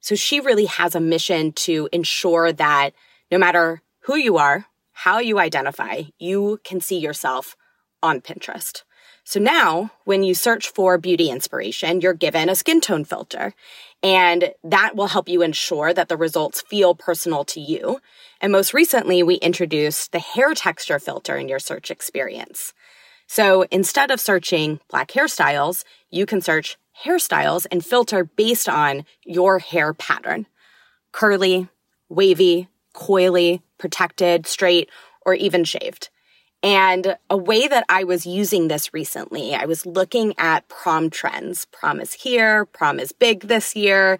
So 0.00 0.14
she 0.14 0.40
really 0.40 0.66
has 0.66 0.94
a 0.94 1.00
mission 1.00 1.52
to 1.52 1.88
ensure 1.92 2.52
that 2.52 2.90
no 3.30 3.38
matter 3.38 3.82
who 4.04 4.16
you 4.16 4.38
are, 4.38 4.66
how 4.92 5.18
you 5.18 5.38
identify, 5.38 6.02
you 6.18 6.60
can 6.64 6.80
see 6.80 6.98
yourself 6.98 7.56
on 8.02 8.20
Pinterest. 8.20 8.82
So 9.30 9.38
now 9.38 9.92
when 10.02 10.24
you 10.24 10.34
search 10.34 10.70
for 10.70 10.98
beauty 10.98 11.30
inspiration, 11.30 12.00
you're 12.00 12.14
given 12.14 12.48
a 12.48 12.56
skin 12.56 12.80
tone 12.80 13.04
filter 13.04 13.54
and 14.02 14.52
that 14.64 14.96
will 14.96 15.06
help 15.06 15.28
you 15.28 15.42
ensure 15.42 15.94
that 15.94 16.08
the 16.08 16.16
results 16.16 16.62
feel 16.62 16.96
personal 16.96 17.44
to 17.44 17.60
you. 17.60 18.00
And 18.40 18.50
most 18.50 18.74
recently, 18.74 19.22
we 19.22 19.36
introduced 19.36 20.10
the 20.10 20.18
hair 20.18 20.52
texture 20.54 20.98
filter 20.98 21.36
in 21.36 21.48
your 21.48 21.60
search 21.60 21.92
experience. 21.92 22.74
So 23.28 23.66
instead 23.70 24.10
of 24.10 24.18
searching 24.18 24.80
black 24.90 25.12
hairstyles, 25.12 25.84
you 26.10 26.26
can 26.26 26.40
search 26.40 26.76
hairstyles 27.04 27.68
and 27.70 27.84
filter 27.84 28.24
based 28.24 28.68
on 28.68 29.04
your 29.24 29.60
hair 29.60 29.94
pattern. 29.94 30.46
Curly, 31.12 31.68
wavy, 32.08 32.66
coily, 32.96 33.62
protected, 33.78 34.48
straight, 34.48 34.90
or 35.24 35.34
even 35.34 35.62
shaved. 35.62 36.10
And 36.62 37.16
a 37.30 37.36
way 37.36 37.66
that 37.68 37.84
I 37.88 38.04
was 38.04 38.26
using 38.26 38.68
this 38.68 38.92
recently, 38.92 39.54
I 39.54 39.64
was 39.64 39.86
looking 39.86 40.34
at 40.36 40.68
prom 40.68 41.08
trends. 41.08 41.64
Prom 41.66 42.00
is 42.00 42.12
here, 42.12 42.66
prom 42.66 43.00
is 43.00 43.12
big 43.12 43.42
this 43.42 43.74
year. 43.74 44.18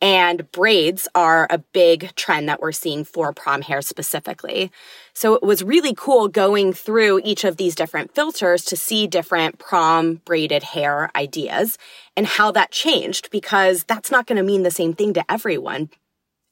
And 0.00 0.50
braids 0.52 1.08
are 1.16 1.48
a 1.50 1.58
big 1.58 2.14
trend 2.14 2.48
that 2.48 2.60
we're 2.60 2.70
seeing 2.70 3.02
for 3.02 3.32
prom 3.32 3.62
hair 3.62 3.82
specifically. 3.82 4.70
So 5.12 5.34
it 5.34 5.42
was 5.42 5.64
really 5.64 5.92
cool 5.92 6.28
going 6.28 6.72
through 6.72 7.20
each 7.24 7.42
of 7.42 7.56
these 7.56 7.74
different 7.74 8.14
filters 8.14 8.64
to 8.66 8.76
see 8.76 9.08
different 9.08 9.58
prom 9.58 10.20
braided 10.24 10.62
hair 10.62 11.10
ideas 11.16 11.78
and 12.16 12.26
how 12.26 12.52
that 12.52 12.70
changed 12.70 13.30
because 13.32 13.82
that's 13.84 14.12
not 14.12 14.26
going 14.26 14.36
to 14.36 14.44
mean 14.44 14.62
the 14.62 14.70
same 14.70 14.94
thing 14.94 15.14
to 15.14 15.24
everyone. 15.28 15.90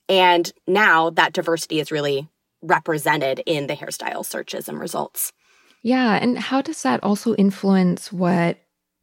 And 0.09 0.53
now 0.67 1.11
that 1.11 1.33
diversity 1.33 1.79
is 1.79 1.93
really 1.93 2.29
represented 2.67 3.43
in 3.47 3.67
the 3.67 3.75
hairstyle 3.75 4.25
searches 4.25 4.69
and 4.69 4.79
results. 4.79 5.33
Yeah. 5.83 6.19
And 6.21 6.39
how 6.39 6.63
does 6.63 6.83
that 6.83 7.03
also 7.03 7.35
influence 7.37 8.13
what 8.13 8.59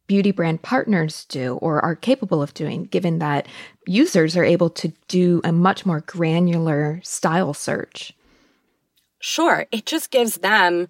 beauty 0.06 0.32
brand 0.32 0.62
partners 0.62 1.24
do 1.30 1.54
or 1.56 1.82
are 1.82 1.96
capable 1.96 2.42
of 2.42 2.52
doing, 2.52 2.84
given 2.84 3.20
that 3.20 3.46
users 3.86 4.36
are 4.36 4.44
able 4.44 4.68
to 4.68 4.92
do 5.08 5.40
a 5.44 5.52
much 5.52 5.86
more 5.86 6.00
granular 6.00 7.00
style 7.02 7.54
search? 7.54 8.12
Sure. 9.18 9.66
It 9.72 9.86
just 9.86 10.10
gives 10.10 10.36
them 10.38 10.88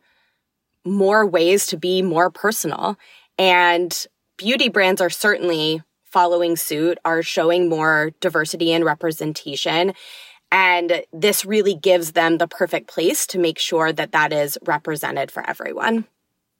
more 0.84 1.24
ways 1.24 1.66
to 1.66 1.76
be 1.76 2.02
more 2.02 2.30
personal. 2.30 2.98
And 3.38 4.06
beauty 4.36 4.68
brands 4.68 5.00
are 5.00 5.10
certainly 5.10 5.82
following 6.04 6.56
suit, 6.56 6.98
are 7.04 7.22
showing 7.22 7.68
more 7.68 8.10
diversity 8.20 8.72
and 8.72 8.84
representation. 8.84 9.92
And 10.54 11.02
this 11.12 11.44
really 11.44 11.74
gives 11.74 12.12
them 12.12 12.38
the 12.38 12.46
perfect 12.46 12.86
place 12.86 13.26
to 13.26 13.40
make 13.40 13.58
sure 13.58 13.92
that 13.92 14.12
that 14.12 14.32
is 14.32 14.56
represented 14.64 15.32
for 15.32 15.44
everyone. 15.44 16.04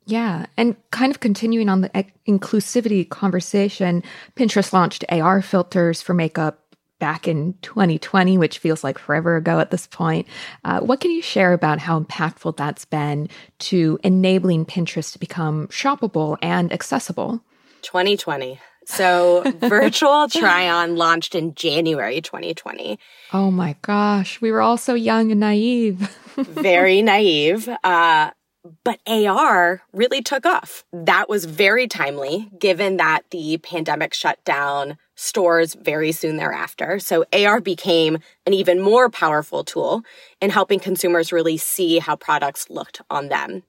Yeah. 0.05 0.47
And 0.57 0.75
kind 0.91 1.13
of 1.13 1.21
continuing 1.21 1.69
on 1.69 1.83
the 1.83 2.05
inclusivity 2.27 3.09
conversation, 3.09 4.03
Pinterest 4.35 4.73
launched 4.73 5.05
AR 5.11 5.41
filters 5.43 6.03
for 6.03 6.13
makeup 6.13 6.59
back 6.99 7.29
in 7.29 7.55
2020, 7.63 8.37
which 8.37 8.59
feels 8.59 8.83
like 8.83 8.99
forever 8.99 9.37
ago 9.37 9.61
at 9.61 9.71
this 9.71 9.87
point. 9.87 10.27
Uh, 10.65 10.81
what 10.81 11.01
can 11.01 11.13
you 11.13 11.23
share 11.23 11.53
about 11.53 11.79
how 11.79 12.01
impactful 12.01 12.57
that's 12.57 12.85
been 12.85 13.29
to 13.61 14.01
enabling 14.03 14.67
Pinterest 14.67 15.13
to 15.13 15.21
become 15.21 15.69
shoppable 15.69 16.37
and 16.43 16.73
accessible? 16.73 17.41
2020. 17.83 18.59
So 18.87 19.43
virtual 19.61 20.29
try 20.29 20.69
on 20.69 20.97
launched 20.97 21.35
in 21.35 21.55
January 21.55 22.21
2020. 22.21 22.99
Oh 23.33 23.51
my 23.51 23.77
gosh. 23.83 24.41
We 24.41 24.53
were 24.53 24.61
all 24.61 24.77
so 24.77 24.95
young 24.95 25.31
and 25.31 25.41
naive. 25.41 26.17
very 26.37 27.03
naive. 27.03 27.69
Uh, 27.83 28.31
but 28.83 28.99
AR 29.07 29.83
really 29.93 30.23
took 30.23 30.47
off. 30.47 30.85
That 30.93 31.29
was 31.29 31.45
very 31.45 31.87
timely 31.87 32.51
given 32.59 32.97
that 32.97 33.23
the 33.31 33.59
pandemic 33.59 34.15
shut 34.15 34.43
down 34.45 34.97
stores 35.17 35.75
very 35.75 36.13
soon 36.13 36.37
thereafter. 36.37 36.99
So 36.99 37.25
AR 37.33 37.61
became 37.61 38.19
an 38.47 38.55
even 38.55 38.81
more 38.81 39.11
powerful 39.11 39.65
tool 39.65 40.03
in 40.41 40.51
helping 40.51 40.81
consumers 40.81 41.33
really 41.33 41.57
see 41.57 41.99
how 41.99 42.17
products 42.17 42.71
looked 42.71 43.03
on 43.11 43.29
them. 43.29 43.63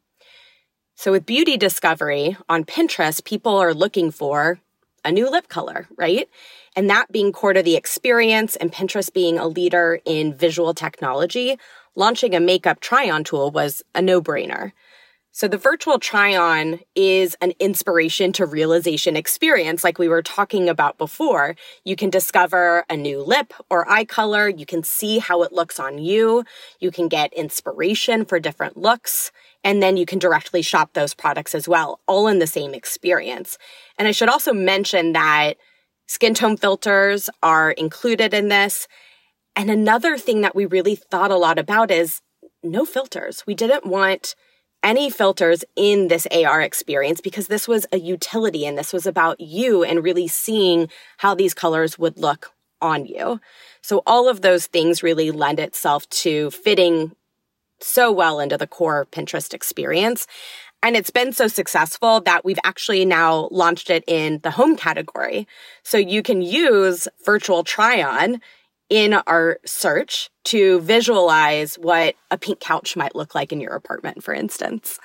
So 0.96 1.12
with 1.12 1.26
beauty 1.26 1.58
discovery 1.58 2.38
on 2.48 2.64
Pinterest, 2.64 3.24
people 3.24 3.58
are 3.58 3.74
looking 3.74 4.12
for 4.12 4.60
a 5.06 5.12
new 5.12 5.30
lip 5.30 5.48
color, 5.48 5.88
right? 5.98 6.28
And 6.76 6.90
that 6.90 7.12
being 7.12 7.32
core 7.32 7.54
to 7.54 7.64
the 7.64 7.76
experience 7.76 8.56
and 8.58 8.74
Pinterest 8.74 9.14
being 9.14 9.38
a 9.38 9.48
leader 9.48 10.00
in 10.04 10.34
visual 10.34 10.74
technology, 10.74 11.58
launching 11.96 12.36
a 12.36 12.40
makeup 12.40 12.82
try 12.82 13.10
on 13.10 13.24
tool 13.24 13.52
was 13.52 13.84
a 13.94 14.02
no 14.02 14.22
brainer. 14.22 14.74
So 15.32 15.50
the 15.50 15.58
virtual 15.58 16.00
try 16.00 16.34
on 16.34 16.80
is 16.96 17.36
an 17.42 17.52
inspiration 17.60 18.32
to 18.34 18.46
realization 18.46 19.18
experience 19.18 19.84
like 19.84 20.00
we 20.00 20.08
were 20.08 20.22
talking 20.22 20.70
about 20.70 20.98
before. 20.98 21.58
You 21.84 21.98
can 21.98 22.10
discover 22.10 22.86
a 22.90 22.96
new 22.96 23.22
lip 23.22 23.52
or 23.70 23.90
eye 23.92 24.06
color. 24.06 24.48
You 24.48 24.66
can 24.66 24.82
see 24.82 25.20
how 25.20 25.44
it 25.44 25.52
looks 25.52 25.78
on 25.78 25.98
you. 25.98 26.46
You 26.80 26.90
can 26.90 27.10
get 27.10 27.34
inspiration 27.34 28.24
for 28.24 28.40
different 28.40 28.78
looks. 28.78 29.34
And 29.66 29.82
then 29.82 29.98
you 29.98 30.06
can 30.06 30.20
directly 30.20 30.62
shop 30.62 30.94
those 30.94 31.16
products 31.16 31.56
as 31.56 31.68
well, 31.68 32.00
all 32.08 32.28
in 32.28 32.38
the 32.38 32.48
same 32.48 32.76
experience. 32.76 33.58
And 33.98 34.08
I 34.08 34.12
should 34.12 34.30
also 34.30 34.54
mention 34.54 35.14
that 35.14 35.56
skin 36.08 36.36
tone 36.36 36.56
filters 36.56 37.32
are 37.42 37.72
included 37.72 38.34
in 38.34 38.50
this. 38.50 38.88
And 39.56 39.72
another 39.72 40.20
thing 40.20 40.42
that 40.42 40.56
we 40.56 40.68
really 40.68 40.96
thought 40.96 41.32
a 41.32 41.36
lot 41.36 41.58
about 41.58 41.90
is 41.90 42.22
no 42.64 42.86
filters. 42.86 43.44
We 43.48 43.56
didn't 43.56 43.88
want 43.88 44.36
any 44.84 45.10
filters 45.10 45.66
in 45.76 46.10
this 46.10 46.28
AR 46.28 46.62
experience 46.62 47.20
because 47.20 47.48
this 47.48 47.68
was 47.68 47.88
a 47.92 47.98
utility 47.98 48.68
and 48.68 48.78
this 48.78 48.94
was 48.94 49.08
about 49.08 49.42
you 49.42 49.84
and 49.84 50.04
really 50.04 50.28
seeing 50.28 50.90
how 51.18 51.34
these 51.34 51.56
colors 51.56 51.98
would 51.98 52.20
look 52.20 52.52
on 52.82 53.08
you. 53.08 53.40
So 53.82 54.04
all 54.06 54.30
of 54.30 54.42
those 54.42 54.68
things 54.68 55.02
really 55.02 55.32
lend 55.32 55.60
itself 55.60 56.08
to 56.10 56.52
fitting 56.52 57.16
so 57.80 58.12
well 58.12 58.40
into 58.40 58.58
the 58.58 58.68
core 58.68 59.08
Pinterest 59.12 59.54
experience. 59.54 60.28
And 60.84 60.96
it's 60.96 61.10
been 61.10 61.34
so 61.34 61.48
successful 61.48 62.22
that 62.22 62.46
we've 62.46 62.60
actually 62.64 63.06
now 63.06 63.50
launched 63.52 63.90
it 63.90 64.04
in 64.08 64.40
the 64.44 64.52
home 64.52 64.76
category. 64.76 65.48
So 65.84 65.98
you 65.98 66.22
can 66.22 66.42
use 66.42 67.08
virtual 67.26 67.64
try 67.64 68.04
on 68.04 68.40
in 68.90 69.14
our 69.14 69.58
search 69.66 70.30
to 70.46 70.80
visualize 70.82 71.76
what 71.76 72.16
a 72.30 72.38
pink 72.38 72.60
couch 72.60 72.96
might 72.96 73.16
look 73.16 73.34
like 73.34 73.52
in 73.52 73.60
your 73.60 73.74
apartment, 73.74 74.24
for 74.24 74.34
instance. 74.34 75.00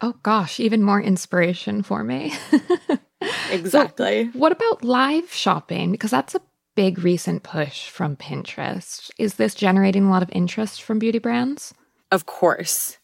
Oh 0.00 0.14
gosh, 0.22 0.58
even 0.60 0.82
more 0.82 1.00
inspiration 1.00 1.82
for 1.82 2.02
me. 2.02 2.32
exactly. 3.50 4.30
So 4.32 4.38
what 4.38 4.52
about 4.52 4.84
live 4.84 5.32
shopping? 5.32 5.92
Because 5.92 6.10
that's 6.10 6.34
a 6.34 6.40
big 6.74 6.98
recent 7.04 7.42
push 7.42 7.88
from 7.88 8.16
Pinterest. 8.16 9.10
Is 9.18 9.34
this 9.34 9.54
generating 9.54 10.06
a 10.06 10.10
lot 10.10 10.22
of 10.22 10.30
interest 10.32 10.82
from 10.82 10.98
beauty 10.98 11.18
brands? 11.18 11.72
Of 12.14 12.26
course. 12.26 12.98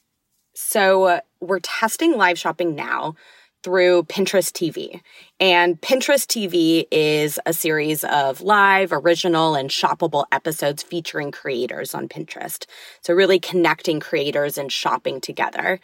So 0.54 1.04
uh, 1.04 1.20
we're 1.40 1.58
testing 1.58 2.16
live 2.16 2.38
shopping 2.38 2.76
now 2.76 3.16
through 3.64 4.04
Pinterest 4.04 4.52
TV. 4.52 5.00
And 5.40 5.80
Pinterest 5.80 6.28
TV 6.28 6.84
is 6.92 7.40
a 7.44 7.52
series 7.52 8.04
of 8.04 8.40
live, 8.40 8.92
original, 8.92 9.56
and 9.56 9.68
shoppable 9.68 10.26
episodes 10.30 10.84
featuring 10.84 11.32
creators 11.32 11.92
on 11.92 12.08
Pinterest. 12.08 12.66
So, 13.00 13.12
really 13.12 13.40
connecting 13.40 13.98
creators 13.98 14.56
and 14.56 14.70
shopping 14.70 15.20
together. 15.20 15.80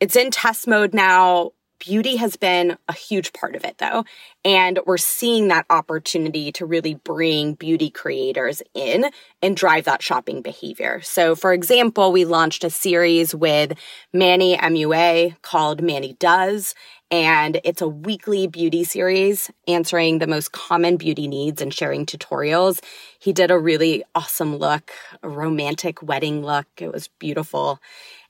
It's 0.00 0.16
in 0.16 0.30
test 0.30 0.66
mode 0.66 0.94
now. 0.94 1.50
Beauty 1.78 2.16
has 2.16 2.36
been 2.36 2.78
a 2.88 2.92
huge 2.92 3.32
part 3.32 3.54
of 3.54 3.64
it 3.64 3.78
though. 3.78 4.04
And 4.44 4.80
we're 4.86 4.96
seeing 4.96 5.48
that 5.48 5.66
opportunity 5.68 6.50
to 6.52 6.64
really 6.64 6.94
bring 6.94 7.54
beauty 7.54 7.90
creators 7.90 8.62
in 8.74 9.10
and 9.42 9.56
drive 9.56 9.84
that 9.84 10.02
shopping 10.02 10.40
behavior. 10.42 11.00
So 11.02 11.34
for 11.34 11.52
example, 11.52 12.12
we 12.12 12.24
launched 12.24 12.64
a 12.64 12.70
series 12.70 13.34
with 13.34 13.74
Manny 14.12 14.56
MUA 14.56 15.42
called 15.42 15.82
Manny 15.82 16.14
Does. 16.18 16.74
And 17.10 17.60
it's 17.62 17.82
a 17.82 17.88
weekly 17.88 18.48
beauty 18.48 18.82
series 18.82 19.50
answering 19.68 20.18
the 20.18 20.26
most 20.26 20.50
common 20.52 20.96
beauty 20.96 21.28
needs 21.28 21.62
and 21.62 21.72
sharing 21.72 22.04
tutorials. 22.04 22.82
He 23.20 23.32
did 23.32 23.50
a 23.52 23.58
really 23.58 24.02
awesome 24.14 24.56
look, 24.56 24.90
a 25.22 25.28
romantic 25.28 26.02
wedding 26.02 26.44
look. 26.44 26.66
It 26.78 26.92
was 26.92 27.08
beautiful. 27.20 27.80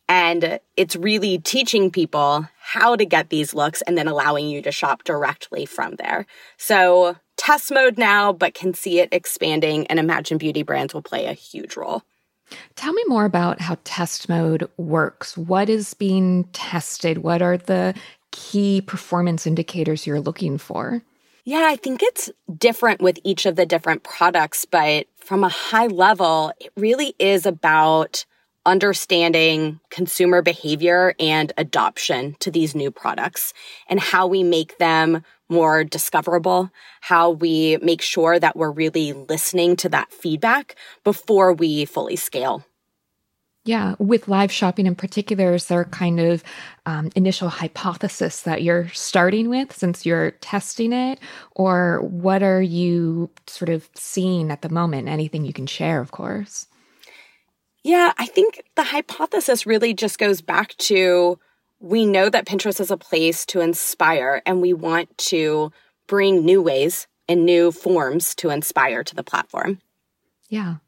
And 0.08 0.60
it's 0.76 0.94
really 0.94 1.38
teaching 1.38 1.90
people 1.90 2.48
how 2.60 2.96
to 2.96 3.04
get 3.04 3.30
these 3.30 3.54
looks 3.54 3.82
and 3.82 3.98
then 3.98 4.06
allowing 4.06 4.48
you 4.48 4.62
to 4.62 4.72
shop 4.72 5.04
directly 5.04 5.66
from 5.66 5.96
there. 5.96 6.26
So 6.56 7.16
test 7.36 7.72
mode 7.72 7.98
now, 7.98 8.32
but 8.32 8.54
can 8.54 8.72
see 8.72 9.00
it 9.00 9.08
expanding 9.12 9.86
and 9.88 9.98
imagine 9.98 10.38
beauty 10.38 10.62
brands 10.62 10.94
will 10.94 11.02
play 11.02 11.26
a 11.26 11.32
huge 11.32 11.76
role. 11.76 12.02
Tell 12.76 12.92
me 12.92 13.02
more 13.08 13.24
about 13.24 13.60
how 13.60 13.78
test 13.82 14.28
mode 14.28 14.68
works. 14.76 15.36
What 15.36 15.68
is 15.68 15.94
being 15.94 16.44
tested? 16.52 17.18
What 17.18 17.42
are 17.42 17.56
the 17.56 17.94
key 18.30 18.80
performance 18.80 19.46
indicators 19.46 20.06
you're 20.06 20.20
looking 20.20 20.58
for? 20.58 21.02
Yeah, 21.44 21.66
I 21.68 21.76
think 21.76 22.02
it's 22.02 22.30
different 22.58 23.00
with 23.00 23.18
each 23.24 23.46
of 23.46 23.56
the 23.56 23.66
different 23.66 24.02
products, 24.02 24.64
but 24.64 25.06
from 25.16 25.44
a 25.44 25.48
high 25.48 25.86
level, 25.86 26.52
it 26.60 26.72
really 26.76 27.14
is 27.18 27.46
about 27.46 28.24
understanding 28.66 29.80
consumer 29.90 30.42
behavior 30.42 31.14
and 31.18 31.52
adoption 31.56 32.36
to 32.40 32.50
these 32.50 32.74
new 32.74 32.90
products 32.90 33.54
and 33.88 33.98
how 34.00 34.26
we 34.26 34.42
make 34.42 34.76
them 34.78 35.22
more 35.48 35.84
discoverable, 35.84 36.70
how 37.00 37.30
we 37.30 37.78
make 37.78 38.02
sure 38.02 38.38
that 38.38 38.56
we're 38.56 38.70
really 38.70 39.12
listening 39.12 39.76
to 39.76 39.88
that 39.88 40.12
feedback 40.12 40.74
before 41.04 41.52
we 41.52 41.84
fully 41.84 42.16
scale. 42.16 42.64
Yeah, 43.64 43.96
with 43.98 44.28
live 44.28 44.52
shopping 44.52 44.86
in 44.86 44.94
particular, 44.94 45.54
is 45.54 45.66
there 45.66 45.84
kind 45.86 46.20
of 46.20 46.44
um, 46.86 47.10
initial 47.16 47.48
hypothesis 47.48 48.42
that 48.42 48.62
you're 48.62 48.88
starting 48.90 49.48
with 49.48 49.76
since 49.76 50.06
you're 50.06 50.30
testing 50.32 50.92
it? 50.92 51.18
Or 51.56 52.00
what 52.02 52.44
are 52.44 52.62
you 52.62 53.28
sort 53.48 53.68
of 53.68 53.88
seeing 53.94 54.52
at 54.52 54.62
the 54.62 54.68
moment? 54.68 55.08
Anything 55.08 55.44
you 55.44 55.52
can 55.52 55.66
share, 55.66 56.00
of 56.00 56.12
course. 56.12 56.68
Yeah, 57.86 58.14
I 58.18 58.26
think 58.26 58.64
the 58.74 58.82
hypothesis 58.82 59.64
really 59.64 59.94
just 59.94 60.18
goes 60.18 60.40
back 60.40 60.76
to 60.78 61.38
we 61.78 62.04
know 62.04 62.28
that 62.28 62.44
Pinterest 62.44 62.80
is 62.80 62.90
a 62.90 62.96
place 62.96 63.46
to 63.46 63.60
inspire, 63.60 64.42
and 64.44 64.60
we 64.60 64.72
want 64.72 65.16
to 65.18 65.70
bring 66.08 66.44
new 66.44 66.60
ways 66.60 67.06
and 67.28 67.46
new 67.46 67.70
forms 67.70 68.34
to 68.36 68.50
inspire 68.50 69.04
to 69.04 69.14
the 69.14 69.22
platform. 69.22 69.78
Yeah. 70.48 70.78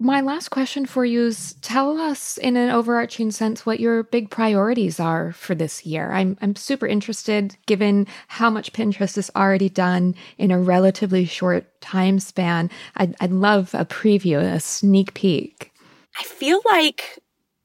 My 0.00 0.20
last 0.20 0.48
question 0.48 0.84
for 0.84 1.04
you 1.04 1.26
is 1.26 1.54
tell 1.62 1.96
us 1.96 2.38
in 2.38 2.56
an 2.56 2.70
overarching 2.70 3.30
sense 3.30 3.64
what 3.64 3.78
your 3.78 4.02
big 4.02 4.28
priorities 4.28 4.98
are 4.98 5.30
for 5.30 5.54
this 5.54 5.86
year. 5.86 6.10
I'm 6.10 6.36
I'm 6.42 6.56
super 6.56 6.88
interested 6.88 7.56
given 7.66 8.08
how 8.26 8.50
much 8.50 8.72
Pinterest 8.72 9.14
has 9.14 9.30
already 9.36 9.68
done 9.68 10.16
in 10.38 10.50
a 10.50 10.58
relatively 10.58 11.24
short 11.24 11.80
time 11.80 12.18
span. 12.18 12.68
I'd, 12.96 13.14
I'd 13.20 13.30
love 13.30 13.74
a 13.74 13.84
preview, 13.84 14.40
a 14.40 14.58
sneak 14.58 15.14
peek. 15.14 15.72
I 16.18 16.22
feel 16.22 16.60
like 16.70 17.18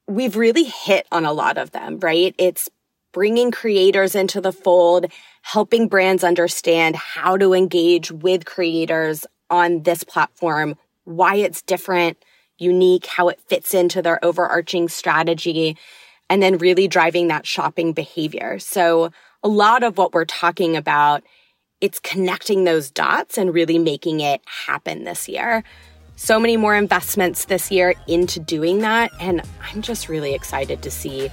we've 0.06 0.36
really 0.36 0.64
hit 0.64 1.06
on 1.10 1.24
a 1.24 1.32
lot 1.32 1.56
of 1.56 1.70
them, 1.70 1.98
right? 2.00 2.34
It's 2.38 2.68
bringing 3.12 3.50
creators 3.50 4.14
into 4.14 4.40
the 4.40 4.52
fold, 4.52 5.06
helping 5.42 5.88
brands 5.88 6.24
understand 6.24 6.96
how 6.96 7.36
to 7.36 7.54
engage 7.54 8.10
with 8.10 8.44
creators 8.44 9.26
on 9.48 9.82
this 9.82 10.04
platform, 10.04 10.76
why 11.04 11.36
it's 11.36 11.62
different, 11.62 12.22
unique, 12.58 13.06
how 13.06 13.28
it 13.28 13.40
fits 13.46 13.74
into 13.74 14.02
their 14.02 14.22
overarching 14.24 14.88
strategy, 14.88 15.76
and 16.28 16.42
then 16.42 16.58
really 16.58 16.88
driving 16.88 17.28
that 17.28 17.46
shopping 17.46 17.92
behavior. 17.92 18.58
So 18.58 19.12
a 19.42 19.48
lot 19.48 19.82
of 19.82 19.98
what 19.98 20.12
we're 20.12 20.24
talking 20.24 20.76
about, 20.76 21.22
it's 21.80 22.00
connecting 22.00 22.64
those 22.64 22.90
dots 22.90 23.36
and 23.36 23.52
really 23.52 23.78
making 23.78 24.20
it 24.20 24.40
happen 24.66 25.04
this 25.04 25.28
year 25.28 25.64
so 26.16 26.38
many 26.38 26.56
more 26.56 26.74
investments 26.74 27.46
this 27.46 27.70
year 27.70 27.94
into 28.06 28.40
doing 28.40 28.78
that. 28.78 29.10
And 29.20 29.42
I'm 29.72 29.82
just 29.82 30.08
really 30.08 30.34
excited 30.34 30.82
to 30.82 30.90
see 30.90 31.28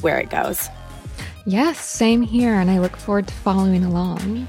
where 0.00 0.18
it 0.18 0.30
goes. 0.30 0.68
Yes, 1.46 1.80
same 1.80 2.22
here. 2.22 2.54
And 2.54 2.70
I 2.70 2.78
look 2.78 2.96
forward 2.96 3.26
to 3.28 3.34
following 3.34 3.84
along. 3.84 4.46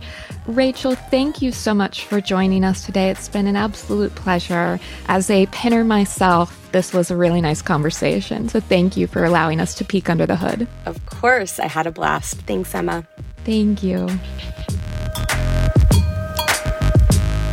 Rachel, 0.48 0.96
thank 0.96 1.41
you 1.41 1.52
so 1.52 1.74
much 1.74 2.04
for 2.06 2.20
joining 2.20 2.63
us 2.63 2.86
today. 2.86 3.10
It's 3.10 3.30
been 3.30 3.48
an 3.48 3.56
absolute 3.56 4.13
pleasure. 4.15 4.80
As 5.08 5.30
a 5.30 5.46
pinner 5.48 5.84
myself, 5.84 6.58
this 6.72 6.94
was 6.94 7.12
a 7.12 7.17
really 7.17 7.41
nice 7.41 7.62
conversation. 7.62 8.50
So 8.50 8.60
thank 8.60 8.98
you 8.98 9.08
for 9.08 9.24
allowing 9.24 9.60
us 9.60 9.76
to 9.76 9.86
peek 9.86 10.10
under 10.10 10.26
the 10.26 10.36
hood. 10.36 10.67
Of 10.86 11.06
course, 11.06 11.60
I 11.60 11.67
had 11.67 11.88
a 11.88 11.91
blast. 11.91 12.38
Thanks, 12.41 12.74
Emma. 12.74 13.08
Thank 13.46 13.84
you. 13.84 14.08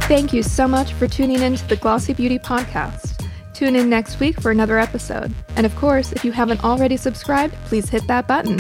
Thank 0.08 0.32
you 0.32 0.42
so 0.42 0.66
much 0.66 0.94
for 0.94 1.06
tuning 1.06 1.42
in 1.42 1.56
to 1.56 1.68
the 1.68 1.76
Glossy 1.76 2.14
Beauty 2.14 2.38
Podcast. 2.38 3.28
Tune 3.52 3.76
in 3.76 3.90
next 3.90 4.18
week 4.20 4.40
for 4.40 4.50
another 4.50 4.78
episode. 4.78 5.34
And 5.54 5.66
of 5.66 5.76
course, 5.76 6.12
if 6.12 6.24
you 6.24 6.32
haven't 6.32 6.64
already 6.64 6.96
subscribed, 6.96 7.52
please 7.66 7.90
hit 7.90 8.06
that 8.06 8.26
button. 8.26 8.58